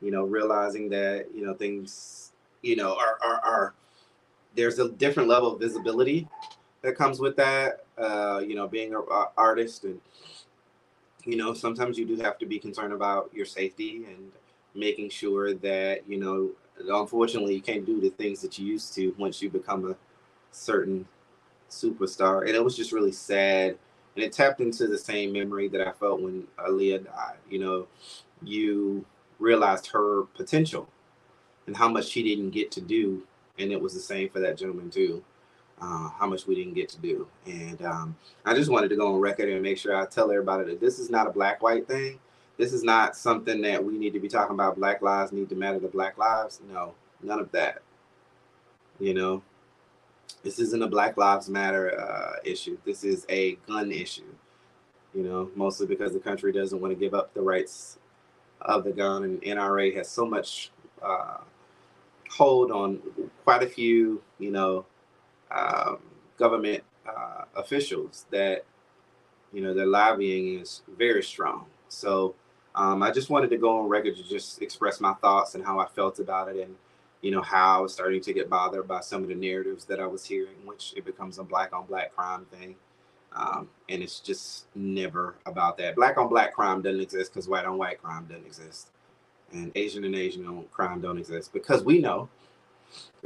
you 0.00 0.10
know, 0.10 0.24
realizing 0.24 0.88
that, 0.90 1.26
you 1.34 1.44
know, 1.44 1.54
things, 1.54 2.32
you 2.62 2.76
know, 2.76 2.94
are, 2.96 3.18
are, 3.22 3.40
are 3.44 3.74
there's 4.54 4.78
a 4.78 4.90
different 4.90 5.28
level 5.28 5.52
of 5.52 5.60
visibility 5.60 6.28
that 6.82 6.96
comes 6.96 7.20
with 7.20 7.36
that. 7.36 7.84
Uh, 7.98 8.42
you 8.46 8.54
know, 8.54 8.66
being 8.66 8.94
an 8.94 9.02
artist, 9.36 9.84
and 9.84 10.00
you 11.24 11.36
know, 11.36 11.52
sometimes 11.52 11.98
you 11.98 12.06
do 12.06 12.16
have 12.16 12.38
to 12.38 12.46
be 12.46 12.58
concerned 12.58 12.92
about 12.92 13.30
your 13.34 13.44
safety 13.44 14.04
and 14.06 14.32
making 14.74 15.10
sure 15.10 15.54
that 15.54 16.08
you 16.08 16.18
know. 16.18 16.50
Unfortunately, 16.88 17.54
you 17.54 17.60
can't 17.60 17.84
do 17.84 18.00
the 18.00 18.08
things 18.08 18.40
that 18.40 18.58
you 18.58 18.64
used 18.66 18.94
to 18.94 19.14
once 19.18 19.42
you 19.42 19.50
become 19.50 19.90
a 19.90 19.96
certain 20.50 21.06
superstar, 21.68 22.40
and 22.46 22.50
it 22.50 22.64
was 22.64 22.74
just 22.74 22.90
really 22.90 23.12
sad. 23.12 23.76
And 24.16 24.24
it 24.24 24.32
tapped 24.32 24.60
into 24.60 24.86
the 24.86 24.98
same 24.98 25.32
memory 25.32 25.68
that 25.68 25.86
I 25.86 25.92
felt 25.92 26.20
when 26.20 26.46
Aaliyah 26.58 27.04
died. 27.04 27.36
You 27.48 27.60
know, 27.60 27.86
you 28.42 29.04
realized 29.38 29.86
her 29.88 30.24
potential 30.34 30.88
and 31.66 31.76
how 31.76 31.88
much 31.88 32.06
she 32.06 32.22
didn't 32.22 32.50
get 32.50 32.70
to 32.72 32.80
do, 32.80 33.22
and 33.58 33.70
it 33.70 33.80
was 33.80 33.94
the 33.94 34.00
same 34.00 34.28
for 34.28 34.40
that 34.40 34.58
gentleman 34.58 34.90
too. 34.90 35.24
Uh, 35.80 36.10
how 36.10 36.26
much 36.26 36.46
we 36.46 36.54
didn't 36.54 36.74
get 36.74 36.90
to 36.90 36.98
do, 36.98 37.26
and 37.46 37.80
um, 37.86 38.14
I 38.44 38.52
just 38.52 38.70
wanted 38.70 38.88
to 38.88 38.96
go 38.96 39.14
on 39.14 39.20
record 39.20 39.48
and 39.48 39.62
make 39.62 39.78
sure 39.78 39.96
I 39.96 40.04
tell 40.04 40.30
everybody 40.30 40.64
that 40.64 40.78
this 40.78 40.98
is 40.98 41.08
not 41.08 41.26
a 41.26 41.30
black 41.30 41.62
white 41.62 41.88
thing. 41.88 42.18
This 42.58 42.74
is 42.74 42.84
not 42.84 43.16
something 43.16 43.62
that 43.62 43.82
we 43.82 43.96
need 43.96 44.12
to 44.12 44.20
be 44.20 44.28
talking 44.28 44.52
about. 44.52 44.76
Black 44.76 45.00
lives 45.00 45.32
need 45.32 45.48
to 45.48 45.54
matter 45.54 45.80
to 45.80 45.88
Black 45.88 46.18
lives. 46.18 46.60
No, 46.70 46.92
none 47.22 47.40
of 47.40 47.50
that. 47.52 47.80
You 48.98 49.14
know, 49.14 49.42
this 50.42 50.58
isn't 50.58 50.82
a 50.82 50.88
Black 50.88 51.16
Lives 51.16 51.48
Matter 51.48 52.00
uh, 52.00 52.36
issue. 52.44 52.78
This 52.84 53.04
is 53.04 53.26
a 53.28 53.56
gun 53.66 53.92
issue. 53.92 54.34
You 55.14 55.24
know, 55.24 55.50
mostly 55.56 55.86
because 55.86 56.12
the 56.12 56.20
country 56.20 56.52
doesn't 56.52 56.80
want 56.80 56.92
to 56.92 56.98
give 56.98 57.14
up 57.14 57.34
the 57.34 57.40
rights 57.40 57.98
of 58.60 58.84
the 58.84 58.92
gun, 58.92 59.24
and 59.24 59.42
NRA 59.42 59.94
has 59.96 60.08
so 60.08 60.24
much 60.24 60.70
uh, 61.02 61.38
hold 62.30 62.70
on 62.70 63.00
quite 63.44 63.62
a 63.62 63.66
few, 63.66 64.22
you 64.38 64.50
know, 64.50 64.84
um, 65.50 65.98
government 66.36 66.82
uh, 67.06 67.44
officials 67.56 68.26
that, 68.30 68.64
you 69.52 69.62
know, 69.62 69.74
their 69.74 69.86
lobbying 69.86 70.60
is 70.60 70.82
very 70.96 71.22
strong. 71.22 71.66
So 71.88 72.34
um, 72.74 73.02
I 73.02 73.10
just 73.10 73.30
wanted 73.30 73.50
to 73.50 73.56
go 73.56 73.80
on 73.80 73.88
record 73.88 74.16
to 74.16 74.22
just 74.22 74.62
express 74.62 75.00
my 75.00 75.14
thoughts 75.14 75.54
and 75.54 75.64
how 75.64 75.80
I 75.80 75.86
felt 75.86 76.20
about 76.20 76.48
it 76.48 76.64
and 76.64 76.76
you 77.22 77.30
know 77.30 77.42
how 77.42 77.78
I 77.78 77.80
was 77.80 77.92
starting 77.92 78.20
to 78.22 78.32
get 78.32 78.48
bothered 78.48 78.88
by 78.88 79.00
some 79.00 79.22
of 79.22 79.28
the 79.28 79.34
narratives 79.34 79.84
that 79.86 80.00
I 80.00 80.06
was 80.06 80.24
hearing, 80.24 80.56
which 80.64 80.94
it 80.96 81.04
becomes 81.04 81.38
a 81.38 81.44
black 81.44 81.72
on 81.72 81.86
black 81.86 82.14
crime 82.14 82.46
thing. 82.46 82.76
Um, 83.32 83.68
and 83.88 84.02
it's 84.02 84.20
just 84.20 84.66
never 84.74 85.36
about 85.46 85.78
that. 85.78 85.94
Black 85.94 86.18
on 86.18 86.28
black 86.28 86.52
crime 86.52 86.82
doesn't 86.82 87.00
exist 87.00 87.32
because 87.32 87.48
white 87.48 87.64
on 87.64 87.78
white 87.78 88.02
crime 88.02 88.26
doesn't 88.26 88.46
exist, 88.46 88.90
and 89.52 89.70
Asian 89.74 90.04
and 90.04 90.14
Asian 90.14 90.46
on 90.46 90.64
crime 90.72 91.00
don't 91.00 91.18
exist 91.18 91.52
because 91.52 91.84
we 91.84 92.00
know 92.00 92.28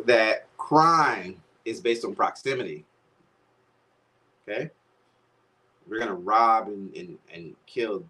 that 0.04 0.46
crime 0.58 1.40
is 1.64 1.80
based 1.80 2.04
on 2.04 2.14
proximity. 2.14 2.84
Okay, 4.46 4.70
we're 5.88 6.00
gonna 6.00 6.14
rob 6.14 6.68
and, 6.68 6.94
and, 6.94 7.18
and 7.32 7.54
kill 7.66 8.04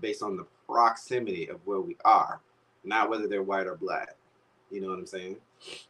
based 0.00 0.22
on 0.22 0.36
the 0.36 0.46
proximity 0.68 1.48
of 1.48 1.58
where 1.64 1.80
we 1.80 1.96
are, 2.04 2.40
not 2.84 3.10
whether 3.10 3.26
they're 3.26 3.42
white 3.42 3.66
or 3.66 3.74
black. 3.74 4.14
You 4.70 4.80
know 4.80 4.88
what 4.88 4.98
I'm 4.98 5.06
saying? 5.06 5.36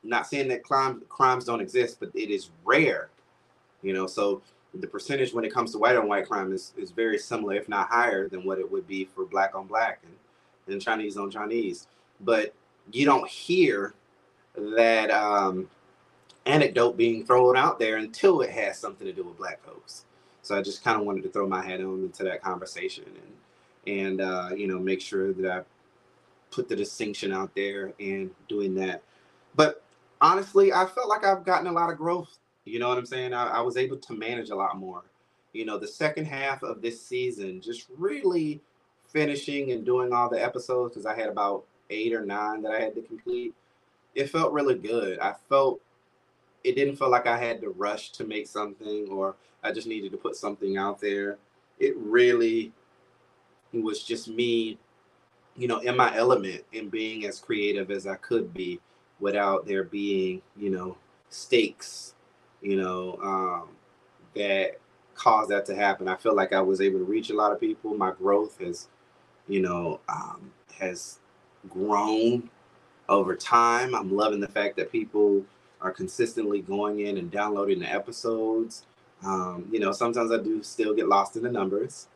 I'm 0.02 0.10
not 0.10 0.26
saying 0.26 0.48
that 0.48 0.62
crime, 0.62 1.02
crimes 1.08 1.44
don't 1.44 1.60
exist, 1.60 1.98
but 2.00 2.10
it 2.14 2.30
is 2.30 2.50
rare. 2.64 3.08
You 3.82 3.92
know, 3.92 4.06
so 4.06 4.42
the 4.74 4.86
percentage 4.86 5.32
when 5.32 5.44
it 5.44 5.52
comes 5.52 5.72
to 5.72 5.78
white 5.78 5.96
on 5.96 6.08
white 6.08 6.28
crime 6.28 6.52
is, 6.52 6.72
is 6.76 6.90
very 6.90 7.18
similar, 7.18 7.54
if 7.54 7.68
not 7.68 7.88
higher, 7.88 8.28
than 8.28 8.44
what 8.44 8.58
it 8.58 8.70
would 8.70 8.86
be 8.86 9.04
for 9.04 9.24
black 9.24 9.54
on 9.54 9.66
black 9.66 10.00
and, 10.04 10.72
and 10.72 10.82
Chinese 10.82 11.16
on 11.16 11.30
Chinese. 11.30 11.86
But 12.20 12.54
you 12.92 13.04
don't 13.04 13.28
hear 13.28 13.94
that 14.56 15.10
um, 15.10 15.68
anecdote 16.46 16.96
being 16.96 17.24
thrown 17.24 17.56
out 17.56 17.78
there 17.78 17.96
until 17.96 18.40
it 18.42 18.50
has 18.50 18.78
something 18.78 19.06
to 19.06 19.12
do 19.12 19.24
with 19.24 19.38
black 19.38 19.62
folks. 19.64 20.04
So 20.42 20.56
I 20.56 20.62
just 20.62 20.84
kind 20.84 20.98
of 21.00 21.06
wanted 21.06 21.22
to 21.22 21.30
throw 21.30 21.48
my 21.48 21.64
head 21.64 21.80
on 21.80 22.02
into 22.02 22.22
that 22.24 22.42
conversation 22.42 23.04
and 23.06 23.34
and 23.86 24.20
uh, 24.20 24.50
you 24.56 24.66
know 24.66 24.78
make 24.78 25.00
sure 25.00 25.32
that 25.34 25.50
I 25.50 25.62
put 26.54 26.68
the 26.68 26.76
distinction 26.76 27.32
out 27.32 27.54
there 27.54 27.92
and 27.98 28.30
doing 28.48 28.74
that. 28.76 29.02
But 29.56 29.82
honestly, 30.20 30.72
I 30.72 30.86
felt 30.86 31.08
like 31.08 31.24
I've 31.24 31.44
gotten 31.44 31.66
a 31.66 31.72
lot 31.72 31.90
of 31.90 31.98
growth. 31.98 32.38
You 32.64 32.78
know 32.78 32.88
what 32.88 32.98
I'm 32.98 33.06
saying? 33.06 33.34
I, 33.34 33.46
I 33.46 33.60
was 33.60 33.76
able 33.76 33.96
to 33.96 34.12
manage 34.14 34.50
a 34.50 34.54
lot 34.54 34.78
more. 34.78 35.02
You 35.52 35.64
know, 35.64 35.78
the 35.78 35.88
second 35.88 36.26
half 36.26 36.62
of 36.62 36.80
this 36.80 37.04
season, 37.04 37.60
just 37.60 37.86
really 37.96 38.60
finishing 39.06 39.72
and 39.72 39.84
doing 39.84 40.12
all 40.12 40.28
the 40.28 40.42
episodes 40.42 40.94
because 40.94 41.06
I 41.06 41.14
had 41.14 41.28
about 41.28 41.64
eight 41.90 42.12
or 42.12 42.24
nine 42.24 42.62
that 42.62 42.72
I 42.72 42.80
had 42.80 42.94
to 42.94 43.02
complete. 43.02 43.54
It 44.14 44.30
felt 44.30 44.52
really 44.52 44.76
good. 44.76 45.18
I 45.18 45.34
felt 45.48 45.80
it 46.64 46.74
didn't 46.74 46.96
feel 46.96 47.10
like 47.10 47.26
I 47.26 47.36
had 47.36 47.60
to 47.60 47.70
rush 47.70 48.10
to 48.12 48.24
make 48.24 48.46
something 48.46 49.08
or 49.10 49.36
I 49.62 49.72
just 49.72 49.86
needed 49.86 50.12
to 50.12 50.18
put 50.18 50.36
something 50.36 50.76
out 50.76 51.00
there. 51.00 51.38
It 51.78 51.96
really 51.96 52.72
was 53.72 54.02
just 54.02 54.28
me 54.28 54.78
you 55.56 55.68
know, 55.68 55.78
in 55.78 55.96
my 55.96 56.14
element 56.16 56.64
and 56.72 56.90
being 56.90 57.26
as 57.26 57.38
creative 57.38 57.90
as 57.90 58.06
I 58.06 58.16
could 58.16 58.52
be 58.52 58.80
without 59.20 59.66
there 59.66 59.84
being, 59.84 60.42
you 60.56 60.70
know, 60.70 60.96
stakes, 61.30 62.14
you 62.60 62.76
know, 62.76 63.18
um, 63.22 63.68
that 64.34 64.78
caused 65.14 65.50
that 65.50 65.64
to 65.66 65.74
happen. 65.74 66.08
I 66.08 66.16
feel 66.16 66.34
like 66.34 66.52
I 66.52 66.60
was 66.60 66.80
able 66.80 66.98
to 66.98 67.04
reach 67.04 67.30
a 67.30 67.34
lot 67.34 67.52
of 67.52 67.60
people. 67.60 67.94
My 67.94 68.10
growth 68.10 68.58
has, 68.58 68.88
you 69.48 69.60
know, 69.60 70.00
um, 70.08 70.50
has 70.78 71.18
grown 71.68 72.50
over 73.08 73.36
time. 73.36 73.94
I'm 73.94 74.14
loving 74.14 74.40
the 74.40 74.48
fact 74.48 74.76
that 74.76 74.90
people 74.90 75.44
are 75.80 75.92
consistently 75.92 76.60
going 76.60 77.00
in 77.00 77.18
and 77.18 77.30
downloading 77.30 77.78
the 77.78 77.92
episodes. 77.92 78.86
Um, 79.24 79.68
you 79.70 79.80
know, 79.80 79.92
sometimes 79.92 80.32
I 80.32 80.38
do 80.38 80.62
still 80.62 80.94
get 80.94 81.08
lost 81.08 81.36
in 81.36 81.42
the 81.42 81.50
numbers, 81.50 82.08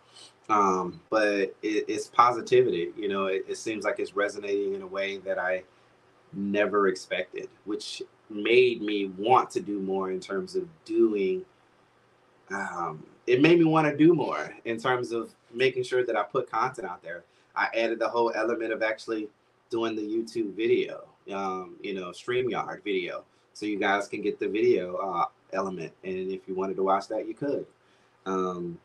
um, 0.49 1.01
but 1.11 1.33
it, 1.35 1.55
it's 1.63 2.07
positivity. 2.07 2.91
You 2.97 3.09
know, 3.09 3.27
it, 3.27 3.45
it, 3.49 3.57
seems 3.59 3.85
like 3.85 3.99
it's 3.99 4.17
resonating 4.17 4.75
in 4.75 4.83
a 4.83 4.87
way 4.87 5.19
that 5.19 5.39
I 5.39 5.63
never 6.33 6.89
expected, 6.89 7.49
which 7.65 8.03
made 8.31 8.83
me 8.83 9.07
want 9.19 9.51
to 9.51 9.61
do 9.61 9.81
more 9.81 10.11
in 10.11 10.21
terms 10.21 10.57
of 10.57 10.67
doing. 10.85 11.45
Um, 12.51 13.05
it 13.27 13.43
made 13.43 13.59
me 13.59 13.67
want 13.67 13.87
to 13.89 13.97
do 13.97 14.15
more 14.15 14.55
in 14.65 14.79
terms 14.79 15.13
of 15.13 15.35
making 15.53 15.83
sure 15.83 16.05
that 16.05 16.17
I 16.17 16.23
put 16.23 16.51
content 16.51 16.89
out 16.89 17.03
there. 17.03 17.25
I 17.55 17.69
added 17.77 17.99
the 17.99 18.09
whole 18.09 18.33
element 18.35 18.73
of 18.73 18.83
actually 18.83 19.29
doing 19.69 19.97
the 19.97 20.03
YouTube 20.03 20.55
video, 20.55 21.05
um, 21.33 21.77
you 21.83 21.93
know, 21.93 22.09
StreamYard 22.09 22.83
video, 22.85 23.25
so 23.53 23.67
you 23.67 23.79
guys 23.79 24.09
can 24.09 24.23
get 24.23 24.39
the 24.39 24.49
video 24.49 24.97
uh, 24.97 25.27
element. 25.53 25.93
And 26.05 26.31
if 26.31 26.49
you 26.49 26.55
wanted 26.55 26.77
to 26.77 26.83
watch 26.85 27.09
that, 27.09 27.29
you 27.29 27.35
could. 27.35 27.67
Um, 28.25 28.79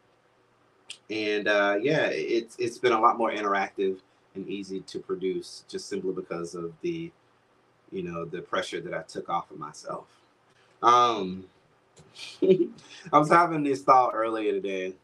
and 1.13 1.47
uh, 1.47 1.78
yeah, 1.80 2.08
it's 2.08 2.56
it's 2.58 2.80
been 2.80 2.91
a 2.91 2.99
lot 2.99 3.17
more 3.17 3.32
interactive 3.32 3.99
and 4.34 4.47
easy 4.47 4.82
to 4.82 4.99
produce, 4.99 5.63
just 5.67 5.88
simply 5.88 6.12
because 6.12 6.56
of 6.56 6.73
the, 6.82 7.12
you 7.91 8.02
know, 8.02 8.26
the 8.26 8.41
pressure 8.41 8.82
that 8.82 8.93
I 8.95 9.04
took 9.04 9.30
off 9.30 9.52
of 9.52 9.60
myself. 9.60 10.08
Um, 10.82 11.45
I 12.41 13.19
was 13.19 13.30
having 13.30 13.63
this 13.63 13.84
thought 13.84 14.13
earlier 14.15 14.54
today, 14.54 14.95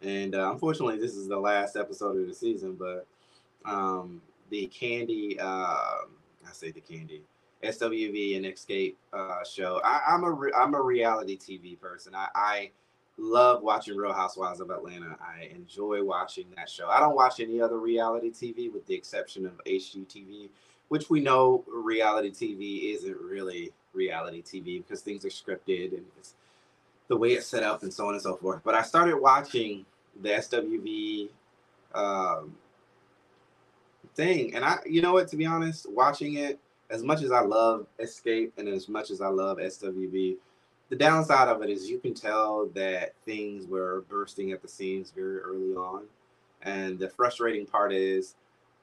and 0.00 0.34
uh, 0.34 0.50
unfortunately, 0.52 0.98
this 0.98 1.16
is 1.16 1.28
the 1.28 1.38
last 1.38 1.76
episode 1.76 2.18
of 2.18 2.26
the 2.26 2.34
season. 2.34 2.78
But 2.78 3.06
um, 3.66 4.22
the 4.48 4.68
Kandi, 4.68 5.38
uh, 5.38 5.42
I 5.44 6.52
say 6.52 6.70
the 6.70 6.80
Kandi, 6.80 7.20
SWV 7.62 8.36
and 8.36 8.46
Xscape 8.46 8.94
uh, 9.12 9.44
show. 9.44 9.82
I, 9.84 10.14
am 10.14 10.24
a 10.24 10.50
I'm 10.56 10.72
a 10.72 10.80
reality 10.80 11.36
TV 11.36 11.78
person. 11.78 12.14
I, 12.14 12.28
I 12.34 12.70
love 13.18 13.62
watching 13.62 13.96
Real 13.96 14.12
Housewives 14.12 14.60
of 14.60 14.70
Atlanta. 14.70 15.16
I 15.20 15.46
enjoy 15.54 16.02
watching 16.02 16.46
that 16.56 16.70
show. 16.70 16.88
I 16.88 17.00
don't 17.00 17.16
watch 17.16 17.40
any 17.40 17.60
other 17.60 17.78
reality 17.78 18.30
TV 18.30 18.72
with 18.72 18.86
the 18.86 18.94
exception 18.94 19.44
of 19.44 19.60
HGTV, 19.66 20.48
which 20.88 21.10
we 21.10 21.20
know 21.20 21.64
reality 21.66 22.30
TV 22.30 22.94
isn't 22.94 23.16
really 23.20 23.72
reality 23.92 24.42
TV 24.42 24.82
because 24.82 25.00
things 25.00 25.24
are 25.24 25.28
scripted 25.28 25.92
and 25.94 26.04
it's 26.18 26.34
the 27.08 27.16
way 27.16 27.30
it's 27.30 27.46
set 27.46 27.62
up 27.62 27.82
and 27.82 27.92
so 27.92 28.06
on 28.06 28.14
and 28.14 28.22
so 28.22 28.36
forth. 28.36 28.60
But 28.64 28.74
I 28.74 28.82
started 28.82 29.16
watching 29.16 29.84
the 30.22 30.30
SWV 30.30 31.28
um, 31.94 32.54
thing, 34.14 34.54
and 34.54 34.64
I, 34.64 34.78
you 34.86 35.02
know 35.02 35.14
what? 35.14 35.28
To 35.28 35.36
be 35.36 35.46
honest, 35.46 35.90
watching 35.90 36.34
it 36.34 36.58
as 36.90 37.02
much 37.02 37.22
as 37.22 37.32
I 37.32 37.40
love 37.40 37.86
Xscape 38.00 38.52
and 38.56 38.68
as 38.68 38.88
much 38.88 39.10
as 39.10 39.20
I 39.20 39.28
love 39.28 39.58
SWV, 39.58 40.36
the 40.88 40.96
downside 40.96 41.48
of 41.48 41.62
it 41.62 41.70
is 41.70 41.88
you 41.88 41.98
can 41.98 42.14
tell 42.14 42.66
that 42.74 43.14
things 43.24 43.66
were 43.66 44.04
bursting 44.08 44.52
at 44.52 44.62
the 44.62 44.68
seams 44.68 45.10
very 45.10 45.38
early 45.38 45.74
on. 45.74 46.04
And 46.62 46.98
the 46.98 47.08
frustrating 47.08 47.66
part 47.66 47.92
is, 47.92 48.34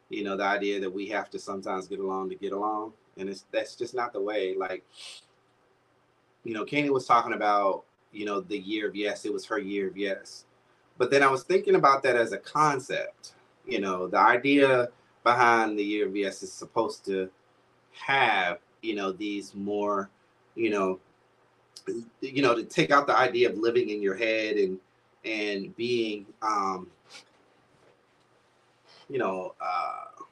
you 0.09 0.23
know, 0.23 0.37
the 0.37 0.43
idea 0.43 0.79
that 0.79 0.93
we 0.93 1.07
have 1.09 1.29
to 1.31 1.39
sometimes 1.39 1.87
get 1.87 1.99
along 1.99 2.29
to 2.29 2.35
get 2.35 2.53
along. 2.53 2.93
And 3.17 3.29
it's 3.29 3.45
that's 3.51 3.75
just 3.75 3.95
not 3.95 4.13
the 4.13 4.21
way. 4.21 4.55
Like, 4.55 4.83
you 6.43 6.53
know, 6.53 6.63
Kandi 6.63 6.89
was 6.89 7.07
talking 7.07 7.33
about, 7.33 7.83
you 8.11 8.25
know, 8.25 8.39
the 8.39 8.57
year 8.57 8.87
of 8.87 8.95
yes, 8.95 9.25
it 9.25 9.33
was 9.33 9.45
her 9.45 9.57
year 9.57 9.87
of 9.87 9.97
yes. 9.97 10.45
But 10.97 11.11
then 11.11 11.23
I 11.23 11.27
was 11.27 11.43
thinking 11.43 11.75
about 11.75 12.03
that 12.03 12.15
as 12.15 12.31
a 12.31 12.37
concept. 12.37 13.33
You 13.65 13.81
know, 13.81 14.07
the 14.07 14.19
idea 14.19 14.89
behind 15.23 15.77
the 15.77 15.83
year 15.83 16.07
of 16.07 16.15
yes 16.15 16.43
is 16.43 16.53
supposed 16.53 17.03
to 17.05 17.29
have, 17.91 18.59
you 18.81 18.93
know, 18.93 19.11
these 19.11 19.55
more, 19.55 20.09
you 20.55 20.69
know, 20.69 20.99
you 22.21 22.41
know 22.41 22.55
to 22.55 22.63
take 22.63 22.91
out 22.91 23.07
the 23.07 23.15
idea 23.15 23.49
of 23.49 23.57
living 23.57 23.89
in 23.89 24.01
your 24.01 24.15
head 24.15 24.57
and 24.57 24.79
and 25.23 25.75
being 25.75 26.25
um 26.41 26.87
you 29.09 29.17
know 29.17 29.53
uh 29.61 30.23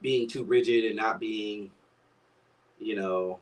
being 0.00 0.28
too 0.28 0.44
rigid 0.44 0.84
and 0.84 0.96
not 0.96 1.18
being 1.18 1.70
you 2.78 2.94
know 2.94 3.38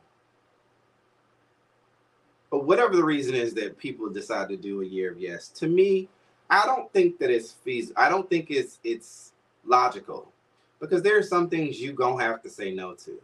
but 2.51 2.65
whatever 2.65 2.97
the 2.97 3.05
reason 3.05 3.35
is 3.35 3.55
that 3.55 3.77
people 3.77 4.09
decide 4.09 4.49
to 4.49 4.57
do 4.57 4.83
a 4.83 4.87
year 4.87 5.13
of 5.13 5.21
yes. 5.21 5.49
To 5.49 5.67
me, 5.67 6.09
I 6.49 6.65
don't 6.65 6.91
think 6.93 7.19
that 7.19 7.31
it's 7.31 7.53
feasible. 7.53 8.01
I 8.01 8.09
don't 8.09 8.29
think 8.31 8.51
it's 8.51 8.79
it's 8.85 9.33
logical 9.65 10.33
because 10.81 11.03
there 11.03 11.19
are 11.19 11.23
some 11.23 11.49
things 11.49 11.81
you 11.81 11.93
gonna 11.93 12.23
have 12.23 12.43
to 12.43 12.49
say 12.49 12.73
no 12.73 12.95
to, 12.95 13.21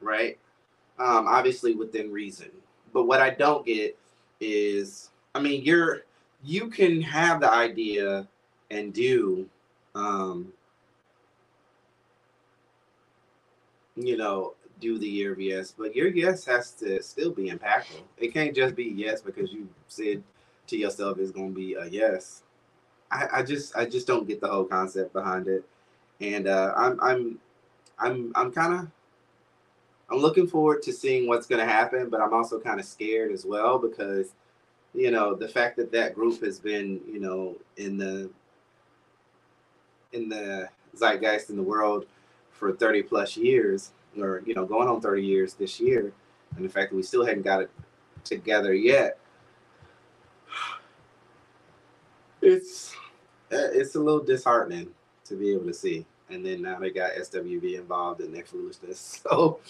right? 0.00 0.38
Um, 0.98 1.26
obviously 1.28 1.74
within 1.74 2.10
reason. 2.10 2.50
But 2.92 3.04
what 3.04 3.20
I 3.20 3.30
don't 3.30 3.66
get 3.66 3.98
is, 4.40 5.10
I 5.34 5.40
mean, 5.40 5.62
you're 5.62 6.04
you 6.42 6.68
can 6.68 7.02
have 7.02 7.40
the 7.40 7.50
idea 7.50 8.28
and 8.70 8.92
do, 8.92 9.48
um, 9.94 10.52
you 13.96 14.16
know, 14.16 14.54
do 14.80 14.98
the 14.98 15.06
year 15.08 15.32
of 15.32 15.40
yes, 15.40 15.74
but 15.76 15.94
your 15.96 16.08
yes 16.08 16.44
has 16.44 16.72
to 16.72 17.02
still 17.02 17.30
be 17.30 17.50
impactful. 17.50 18.02
It 18.18 18.32
can't 18.32 18.54
just 18.54 18.74
be 18.74 18.84
yes 18.84 19.22
because 19.22 19.52
you 19.52 19.68
said 19.88 20.22
to 20.68 20.76
yourself 20.76 21.18
it's 21.18 21.30
gonna 21.30 21.50
be 21.50 21.74
a 21.74 21.86
yes. 21.86 22.42
I, 23.10 23.28
I 23.34 23.42
just 23.42 23.76
I 23.76 23.86
just 23.86 24.06
don't 24.06 24.26
get 24.28 24.40
the 24.40 24.48
whole 24.48 24.64
concept 24.64 25.12
behind 25.12 25.48
it, 25.48 25.64
and 26.20 26.46
uh, 26.48 26.72
I'm 26.76 27.00
I'm 27.00 27.38
I'm 27.98 28.32
I'm 28.34 28.52
kind 28.52 28.74
of 28.74 28.88
I'm 30.10 30.18
looking 30.18 30.46
forward 30.46 30.82
to 30.82 30.92
seeing 30.92 31.26
what's 31.26 31.46
gonna 31.46 31.66
happen, 31.66 32.08
but 32.10 32.20
I'm 32.20 32.32
also 32.32 32.60
kind 32.60 32.78
of 32.78 32.86
scared 32.86 33.32
as 33.32 33.44
well 33.44 33.78
because 33.78 34.32
you 34.94 35.10
know 35.10 35.34
the 35.34 35.48
fact 35.48 35.76
that 35.76 35.92
that 35.92 36.14
group 36.14 36.42
has 36.42 36.58
been 36.58 37.00
you 37.06 37.20
know 37.20 37.56
in 37.76 37.98
the 37.98 38.30
in 40.12 40.28
the 40.28 40.68
zeitgeist 40.96 41.50
in 41.50 41.56
the 41.56 41.62
world 41.62 42.06
for 42.52 42.72
30 42.72 43.02
plus 43.02 43.36
years 43.36 43.90
or 44.18 44.42
you 44.46 44.54
know 44.54 44.64
going 44.64 44.88
on 44.88 45.00
30 45.00 45.22
years 45.22 45.54
this 45.54 45.78
year 45.78 46.12
and 46.56 46.64
the 46.64 46.68
fact 46.68 46.90
that 46.90 46.96
we 46.96 47.02
still 47.02 47.24
hadn't 47.24 47.42
got 47.42 47.60
it 47.60 47.70
together 48.24 48.72
yet 48.72 49.18
it's 52.40 52.94
it's 53.50 53.94
a 53.94 54.00
little 54.00 54.24
disheartening 54.24 54.88
to 55.24 55.34
be 55.34 55.52
able 55.52 55.66
to 55.66 55.74
see 55.74 56.06
and 56.30 56.44
then 56.44 56.62
now 56.62 56.78
they 56.78 56.90
got 56.90 57.12
swv 57.12 57.78
involved 57.78 58.20
in 58.20 58.32
their 58.32 58.44
foolishness 58.44 59.22
so 59.28 59.60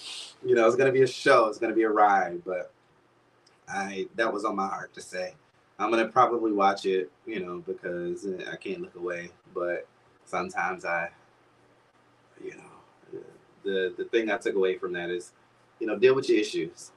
you 0.45 0.55
know 0.55 0.67
it's 0.67 0.77
to 0.77 0.93
be 0.93 1.03
a 1.03 1.07
show 1.07 1.47
it's 1.47 1.59
to 1.59 1.73
be 1.73 1.83
a 1.83 1.91
ride 1.91 2.43
but 2.45 2.73
i 3.69 4.07
that 4.15 4.33
was 4.33 4.45
on 4.45 4.57
my 4.57 4.67
heart 4.67 4.93
to 4.95 5.01
say 5.01 5.35
i'm 5.79 5.91
to 5.93 6.07
probably 6.09 6.53
watch 6.53 6.87
it 6.87 7.11
you 7.27 7.45
know 7.45 7.63
because 7.67 8.27
eh, 8.27 8.45
i 8.51 8.57
can't 8.57 8.81
look 8.81 8.95
away 8.95 9.31
but 9.55 9.87
sometimes 10.25 10.85
i 10.85 11.09
you 12.43 12.53
know 12.53 12.77
the 13.67 13.93
the 13.99 14.05
thing 14.05 14.31
I 14.31 14.39
took 14.39 14.55
away 14.55 14.79
from 14.79 14.95
that 14.95 15.11
is, 15.11 15.33
you 15.79 15.87
know, 15.87 15.99
deal 15.99 16.15
with 16.15 16.31
your 16.31 16.39
issues, 16.39 16.93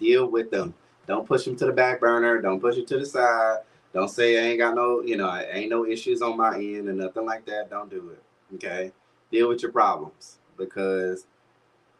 deal 0.00 0.26
with 0.26 0.50
them. 0.50 0.74
Don't 1.06 1.26
push 1.28 1.44
them 1.44 1.54
to 1.56 1.66
the 1.66 1.72
back 1.72 2.00
burner. 2.00 2.40
Don't 2.40 2.60
push 2.60 2.76
it 2.76 2.88
to 2.88 2.98
the 2.98 3.06
side. 3.06 3.58
Don't 3.92 4.08
say 4.08 4.38
I 4.38 4.50
ain't 4.50 4.58
got 4.58 4.74
no, 4.74 5.02
you 5.02 5.16
know, 5.16 5.28
I 5.28 5.42
ain't 5.52 5.70
no 5.70 5.86
issues 5.86 6.22
on 6.22 6.36
my 6.36 6.56
end 6.56 6.88
and 6.88 6.98
nothing 6.98 7.26
like 7.26 7.44
that. 7.46 7.70
Don't 7.70 7.90
do 7.90 8.10
it. 8.10 8.22
Okay, 8.56 8.90
deal 9.34 9.48
with 9.48 9.62
your 9.62 9.72
problems 9.72 10.38
because 10.56 11.26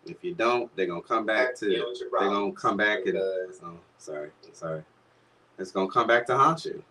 if 0.06 0.22
you 0.22 0.34
don't, 0.34 0.74
they're 0.76 0.86
gonna 0.86 1.02
come 1.02 1.26
back 1.26 1.54
to. 1.56 1.66
They're 1.66 2.28
gonna 2.28 2.52
come 2.52 2.76
back 2.76 3.06
and. 3.06 3.16
Oh, 3.18 3.78
sorry, 3.98 4.30
sorry. 4.52 4.82
It's 5.58 5.70
gonna 5.70 5.90
come 5.90 6.06
back 6.06 6.26
to 6.26 6.36
haunt 6.36 6.64
you. 6.64 6.82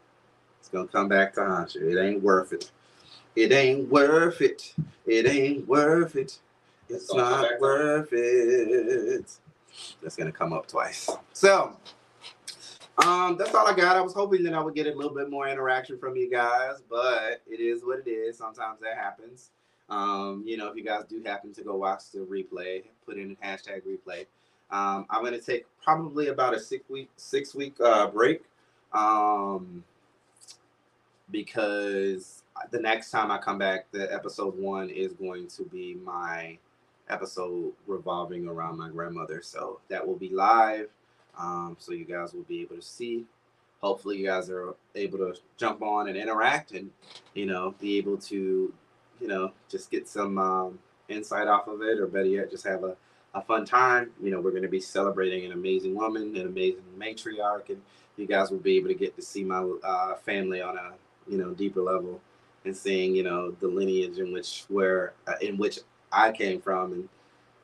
It's 0.59 0.69
gonna 0.69 0.87
come 0.87 1.07
back 1.07 1.33
to 1.35 1.45
haunt 1.45 1.75
you. 1.75 1.89
It 1.89 2.01
ain't 2.01 2.21
worth 2.21 2.53
it. 2.53 2.71
It 3.35 3.51
ain't 3.51 3.89
worth 3.89 4.41
it. 4.41 4.73
It 5.05 5.27
ain't 5.27 5.67
worth 5.67 6.15
it. 6.15 6.39
It's 6.89 7.13
not 7.13 7.59
worth 7.59 8.09
it. 8.11 9.31
That's 10.01 10.15
gonna 10.15 10.31
come 10.31 10.53
up 10.53 10.67
twice. 10.67 11.09
So 11.33 11.77
um, 13.05 13.37
that's 13.37 13.53
all 13.55 13.67
I 13.67 13.73
got. 13.73 13.95
I 13.95 14.01
was 14.01 14.13
hoping 14.13 14.43
that 14.43 14.53
I 14.53 14.61
would 14.61 14.75
get 14.75 14.87
a 14.87 14.95
little 14.95 15.13
bit 15.13 15.29
more 15.29 15.47
interaction 15.47 15.97
from 15.97 16.15
you 16.15 16.29
guys, 16.29 16.83
but 16.89 17.41
it 17.49 17.59
is 17.59 17.83
what 17.83 17.99
it 18.05 18.09
is. 18.09 18.37
Sometimes 18.37 18.79
that 18.81 18.97
happens. 18.97 19.51
Um, 19.89 20.43
you 20.45 20.57
know, 20.57 20.67
if 20.67 20.75
you 20.75 20.83
guys 20.83 21.03
do 21.09 21.21
happen 21.25 21.53
to 21.53 21.63
go 21.63 21.75
watch 21.75 22.11
the 22.11 22.19
replay, 22.19 22.83
put 23.05 23.17
in 23.17 23.35
hashtag 23.43 23.81
replay. 23.87 24.25
Um, 24.71 25.05
I'm 25.09 25.23
gonna 25.23 25.39
take 25.39 25.65
probably 25.83 26.27
about 26.27 26.53
a 26.53 26.59
six 26.59 26.89
week 26.89 27.09
six 27.17 27.53
week 27.53 27.75
uh, 27.79 28.07
break 28.07 28.43
um, 28.93 29.83
because 31.29 32.43
the 32.71 32.79
next 32.79 33.11
time 33.11 33.31
I 33.31 33.37
come 33.37 33.57
back, 33.57 33.91
the 33.91 34.11
episode 34.13 34.57
one 34.57 34.89
is 34.89 35.13
going 35.13 35.47
to 35.47 35.63
be 35.63 35.95
my 35.95 36.57
episode 37.09 37.73
revolving 37.87 38.47
around 38.47 38.77
my 38.77 38.89
grandmother. 38.89 39.41
So 39.41 39.79
that 39.89 40.05
will 40.05 40.15
be 40.15 40.29
live. 40.29 40.89
Um, 41.37 41.75
so 41.79 41.93
you 41.93 42.05
guys 42.05 42.33
will 42.33 42.43
be 42.43 42.61
able 42.61 42.75
to 42.75 42.81
see. 42.81 43.25
Hopefully, 43.81 44.17
you 44.17 44.25
guys 44.25 44.49
are 44.49 44.75
able 44.95 45.17
to 45.17 45.35
jump 45.57 45.81
on 45.81 46.07
and 46.07 46.15
interact 46.15 46.71
and, 46.71 46.89
you 47.33 47.45
know, 47.45 47.75
be 47.81 47.97
able 47.97 48.17
to, 48.17 48.73
you 49.23 49.29
know, 49.29 49.53
just 49.69 49.89
get 49.89 50.05
some 50.05 50.37
um, 50.37 50.79
insight 51.07 51.47
off 51.47 51.69
of 51.69 51.81
it, 51.81 51.97
or 51.97 52.07
better 52.07 52.25
yet, 52.25 52.51
just 52.51 52.67
have 52.67 52.83
a, 52.83 52.97
a 53.33 53.41
fun 53.41 53.65
time. 53.65 54.11
You 54.21 54.31
know, 54.31 54.41
we're 54.41 54.51
going 54.51 54.63
to 54.63 54.69
be 54.69 54.81
celebrating 54.81 55.45
an 55.45 55.53
amazing 55.53 55.95
woman, 55.95 56.35
an 56.35 56.45
amazing 56.45 56.83
matriarch, 56.99 57.69
and 57.69 57.81
you 58.17 58.27
guys 58.27 58.51
will 58.51 58.59
be 58.59 58.75
able 58.75 58.89
to 58.89 58.93
get 58.93 59.15
to 59.15 59.21
see 59.21 59.45
my 59.45 59.61
uh, 59.81 60.15
family 60.17 60.61
on 60.61 60.77
a, 60.77 60.91
you 61.25 61.37
know, 61.37 61.51
deeper 61.51 61.81
level 61.81 62.19
and 62.65 62.75
seeing, 62.75 63.15
you 63.15 63.23
know, 63.23 63.51
the 63.61 63.67
lineage 63.67 64.17
in 64.17 64.33
which 64.33 64.65
where 64.67 65.13
uh, 65.25 65.35
in 65.41 65.57
which 65.57 65.79
I 66.11 66.33
came 66.33 66.59
from 66.59 66.91
and 66.91 67.09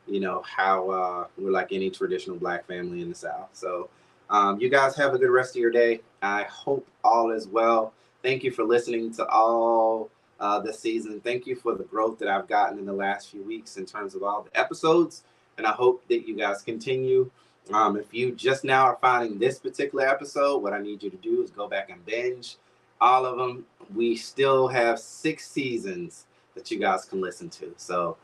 you 0.07 0.21
know 0.21 0.41
how 0.41 0.89
uh, 0.89 1.27
we're 1.37 1.51
like 1.51 1.73
any 1.73 1.89
traditional 1.89 2.37
black 2.37 2.65
family 2.67 3.01
in 3.01 3.09
the 3.09 3.15
South. 3.15 3.49
So 3.51 3.89
um, 4.29 4.61
you 4.61 4.69
guys 4.69 4.95
have 4.95 5.13
a 5.13 5.17
good 5.17 5.29
rest 5.29 5.57
of 5.57 5.61
your 5.61 5.71
day. 5.71 5.99
I 6.21 6.43
hope 6.43 6.87
all 7.03 7.31
is 7.31 7.47
well. 7.47 7.93
Thank 8.23 8.43
you 8.43 8.51
for 8.51 8.63
listening 8.63 9.13
to 9.15 9.27
all 9.27 10.09
uh, 10.39 10.59
the 10.59 10.73
season. 10.73 11.19
Thank 11.21 11.45
you 11.47 11.55
for 11.55 11.75
the 11.75 11.83
growth 11.83 12.19
that 12.19 12.27
I've 12.27 12.47
gotten 12.47 12.79
in 12.79 12.85
the 12.85 12.93
last 12.93 13.29
few 13.29 13.43
weeks 13.43 13.77
in 13.77 13.85
terms 13.85 14.15
of 14.15 14.23
all 14.23 14.43
the 14.43 14.59
episodes. 14.59 15.23
And 15.57 15.67
I 15.67 15.71
hope 15.71 16.07
that 16.07 16.27
you 16.27 16.35
guys 16.35 16.61
continue. 16.61 17.29
Um, 17.73 17.97
if 17.97 18.13
you 18.13 18.31
just 18.31 18.63
now 18.63 18.85
are 18.85 18.97
finding 19.01 19.37
this 19.37 19.59
particular 19.59 20.07
episode, 20.07 20.59
what 20.59 20.73
I 20.73 20.79
need 20.79 21.03
you 21.03 21.09
to 21.09 21.17
do 21.17 21.43
is 21.43 21.51
go 21.51 21.67
back 21.67 21.89
and 21.89 22.03
binge 22.05 22.55
all 23.01 23.25
of 23.25 23.37
them. 23.37 23.65
We 23.93 24.15
still 24.15 24.67
have 24.67 24.99
six 24.99 25.49
seasons 25.49 26.25
that 26.55 26.71
you 26.71 26.79
guys 26.79 27.05
can 27.05 27.21
listen 27.21 27.49
to. 27.51 27.73
So 27.77 28.17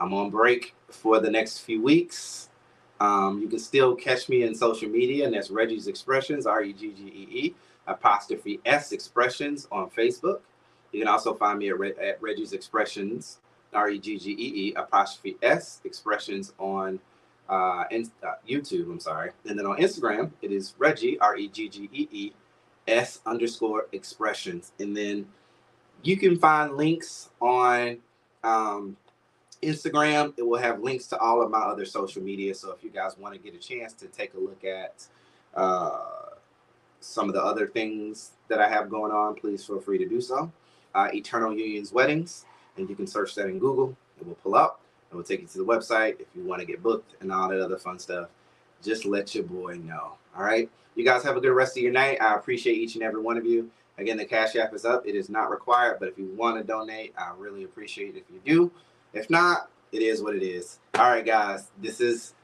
I'm 0.00 0.12
on 0.14 0.30
break 0.30 0.74
for 0.88 1.20
the 1.20 1.30
next 1.30 1.58
few 1.58 1.82
weeks. 1.82 2.48
Um, 3.00 3.40
you 3.40 3.48
can 3.48 3.58
still 3.58 3.94
catch 3.94 4.28
me 4.28 4.42
in 4.42 4.54
social 4.54 4.88
media, 4.88 5.24
and 5.24 5.34
that's 5.34 5.48
Reggee's 5.48 5.86
Expressions, 5.86 6.46
R 6.46 6.62
E 6.62 6.72
G 6.72 6.92
G 6.92 7.02
E 7.04 7.28
E, 7.38 7.54
apostrophe 7.86 8.60
S 8.66 8.92
Expressions 8.92 9.66
on 9.72 9.88
Facebook. 9.90 10.40
You 10.92 11.00
can 11.00 11.08
also 11.08 11.34
find 11.34 11.58
me 11.58 11.68
at, 11.68 11.78
Re- 11.78 11.94
at 12.00 12.20
Reggee's 12.20 12.52
Expressions, 12.52 13.38
R 13.72 13.90
E 13.90 13.98
G 13.98 14.18
G 14.18 14.30
E 14.32 14.34
E, 14.34 14.74
apostrophe 14.74 15.36
S 15.42 15.80
Expressions 15.84 16.52
on 16.58 16.98
uh, 17.48 17.84
in, 17.90 18.10
uh, 18.22 18.34
YouTube. 18.48 18.90
I'm 18.90 19.00
sorry. 19.00 19.30
And 19.48 19.58
then 19.58 19.66
on 19.66 19.76
Instagram, 19.78 20.30
it 20.42 20.52
is 20.52 20.74
Reggee, 20.78 21.18
R 21.20 21.36
E 21.36 21.48
G 21.48 21.68
G 21.68 21.88
E 21.92 22.08
E, 22.10 22.32
S 22.88 23.20
underscore 23.26 23.86
expressions. 23.92 24.72
And 24.78 24.96
then 24.96 25.26
you 26.02 26.16
can 26.16 26.38
find 26.38 26.76
links 26.76 27.30
on 27.40 27.98
um, 28.42 28.96
Instagram. 29.62 30.32
It 30.36 30.46
will 30.46 30.58
have 30.58 30.80
links 30.80 31.06
to 31.08 31.18
all 31.18 31.42
of 31.42 31.50
my 31.50 31.58
other 31.58 31.84
social 31.84 32.22
media. 32.22 32.54
So 32.54 32.72
if 32.72 32.82
you 32.82 32.90
guys 32.90 33.18
want 33.18 33.34
to 33.34 33.40
get 33.40 33.54
a 33.54 33.58
chance 33.58 33.92
to 33.94 34.06
take 34.06 34.34
a 34.34 34.38
look 34.38 34.64
at 34.64 35.06
uh, 35.54 35.98
some 37.00 37.28
of 37.28 37.34
the 37.34 37.42
other 37.42 37.66
things 37.66 38.32
that 38.48 38.60
I 38.60 38.68
have 38.68 38.90
going 38.90 39.12
on, 39.12 39.34
please 39.34 39.64
feel 39.64 39.80
free 39.80 39.98
to 39.98 40.08
do 40.08 40.20
so. 40.20 40.50
Uh, 40.94 41.08
Eternal 41.12 41.54
Unions 41.54 41.92
Weddings, 41.92 42.44
and 42.76 42.88
you 42.88 42.96
can 42.96 43.06
search 43.06 43.34
that 43.36 43.46
in 43.46 43.58
Google. 43.58 43.96
It 44.20 44.26
will 44.26 44.34
pull 44.36 44.54
up. 44.54 44.80
It 45.10 45.16
will 45.16 45.24
take 45.24 45.40
you 45.40 45.46
to 45.46 45.58
the 45.58 45.64
website 45.64 46.20
if 46.20 46.26
you 46.34 46.42
want 46.44 46.60
to 46.60 46.66
get 46.66 46.82
booked 46.82 47.14
and 47.20 47.32
all 47.32 47.48
that 47.48 47.60
other 47.60 47.78
fun 47.78 47.98
stuff. 47.98 48.28
Just 48.82 49.04
let 49.04 49.34
your 49.34 49.44
boy 49.44 49.76
know. 49.78 50.14
All 50.36 50.44
right. 50.44 50.70
You 50.94 51.04
guys 51.04 51.22
have 51.24 51.36
a 51.36 51.40
good 51.40 51.52
rest 51.52 51.76
of 51.76 51.82
your 51.82 51.92
night. 51.92 52.20
I 52.20 52.34
appreciate 52.34 52.78
each 52.78 52.94
and 52.94 53.02
every 53.02 53.20
one 53.20 53.36
of 53.36 53.44
you. 53.44 53.70
Again, 53.98 54.16
the 54.16 54.24
Cash 54.24 54.56
App 54.56 54.74
is 54.74 54.84
up. 54.84 55.06
It 55.06 55.14
is 55.14 55.28
not 55.28 55.50
required, 55.50 55.98
but 56.00 56.08
if 56.08 56.18
you 56.18 56.32
want 56.36 56.56
to 56.56 56.64
donate, 56.64 57.12
I 57.18 57.32
really 57.36 57.64
appreciate 57.64 58.16
it 58.16 58.18
if 58.18 58.24
you 58.32 58.40
do. 58.44 58.72
If 59.12 59.28
not, 59.28 59.68
it 59.92 60.02
is 60.02 60.22
what 60.22 60.34
it 60.34 60.42
is. 60.42 60.78
All 60.94 61.10
right, 61.10 61.24
guys, 61.24 61.70
this 61.80 62.00
is 62.00 62.34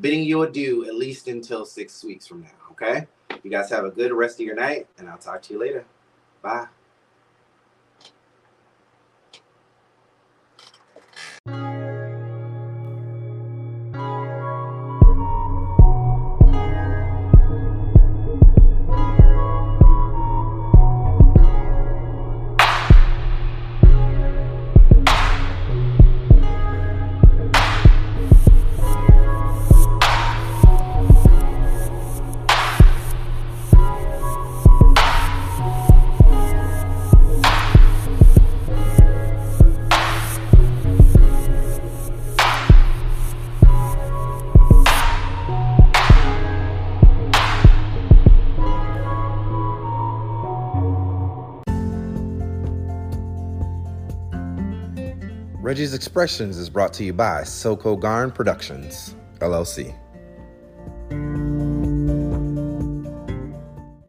bidding 0.00 0.24
you 0.24 0.42
adieu 0.42 0.86
at 0.86 0.94
least 0.94 1.28
until 1.28 1.64
six 1.64 2.02
weeks 2.04 2.26
from 2.26 2.42
now. 2.42 2.48
Okay. 2.72 3.06
You 3.42 3.50
guys 3.50 3.70
have 3.70 3.84
a 3.84 3.90
good 3.90 4.12
rest 4.12 4.40
of 4.40 4.46
your 4.46 4.56
night, 4.56 4.86
and 4.98 5.08
I'll 5.08 5.18
talk 5.18 5.42
to 5.42 5.52
you 5.52 5.60
later. 5.60 5.84
Bye. 6.42 6.66
Reggee's 55.72 55.94
Expressions 55.94 56.58
is 56.58 56.68
brought 56.68 56.92
to 56.92 57.02
you 57.02 57.14
by 57.14 57.44
Soko 57.44 57.96
Garn 57.96 58.30
Productions, 58.30 59.16
LLC. 59.38 60.01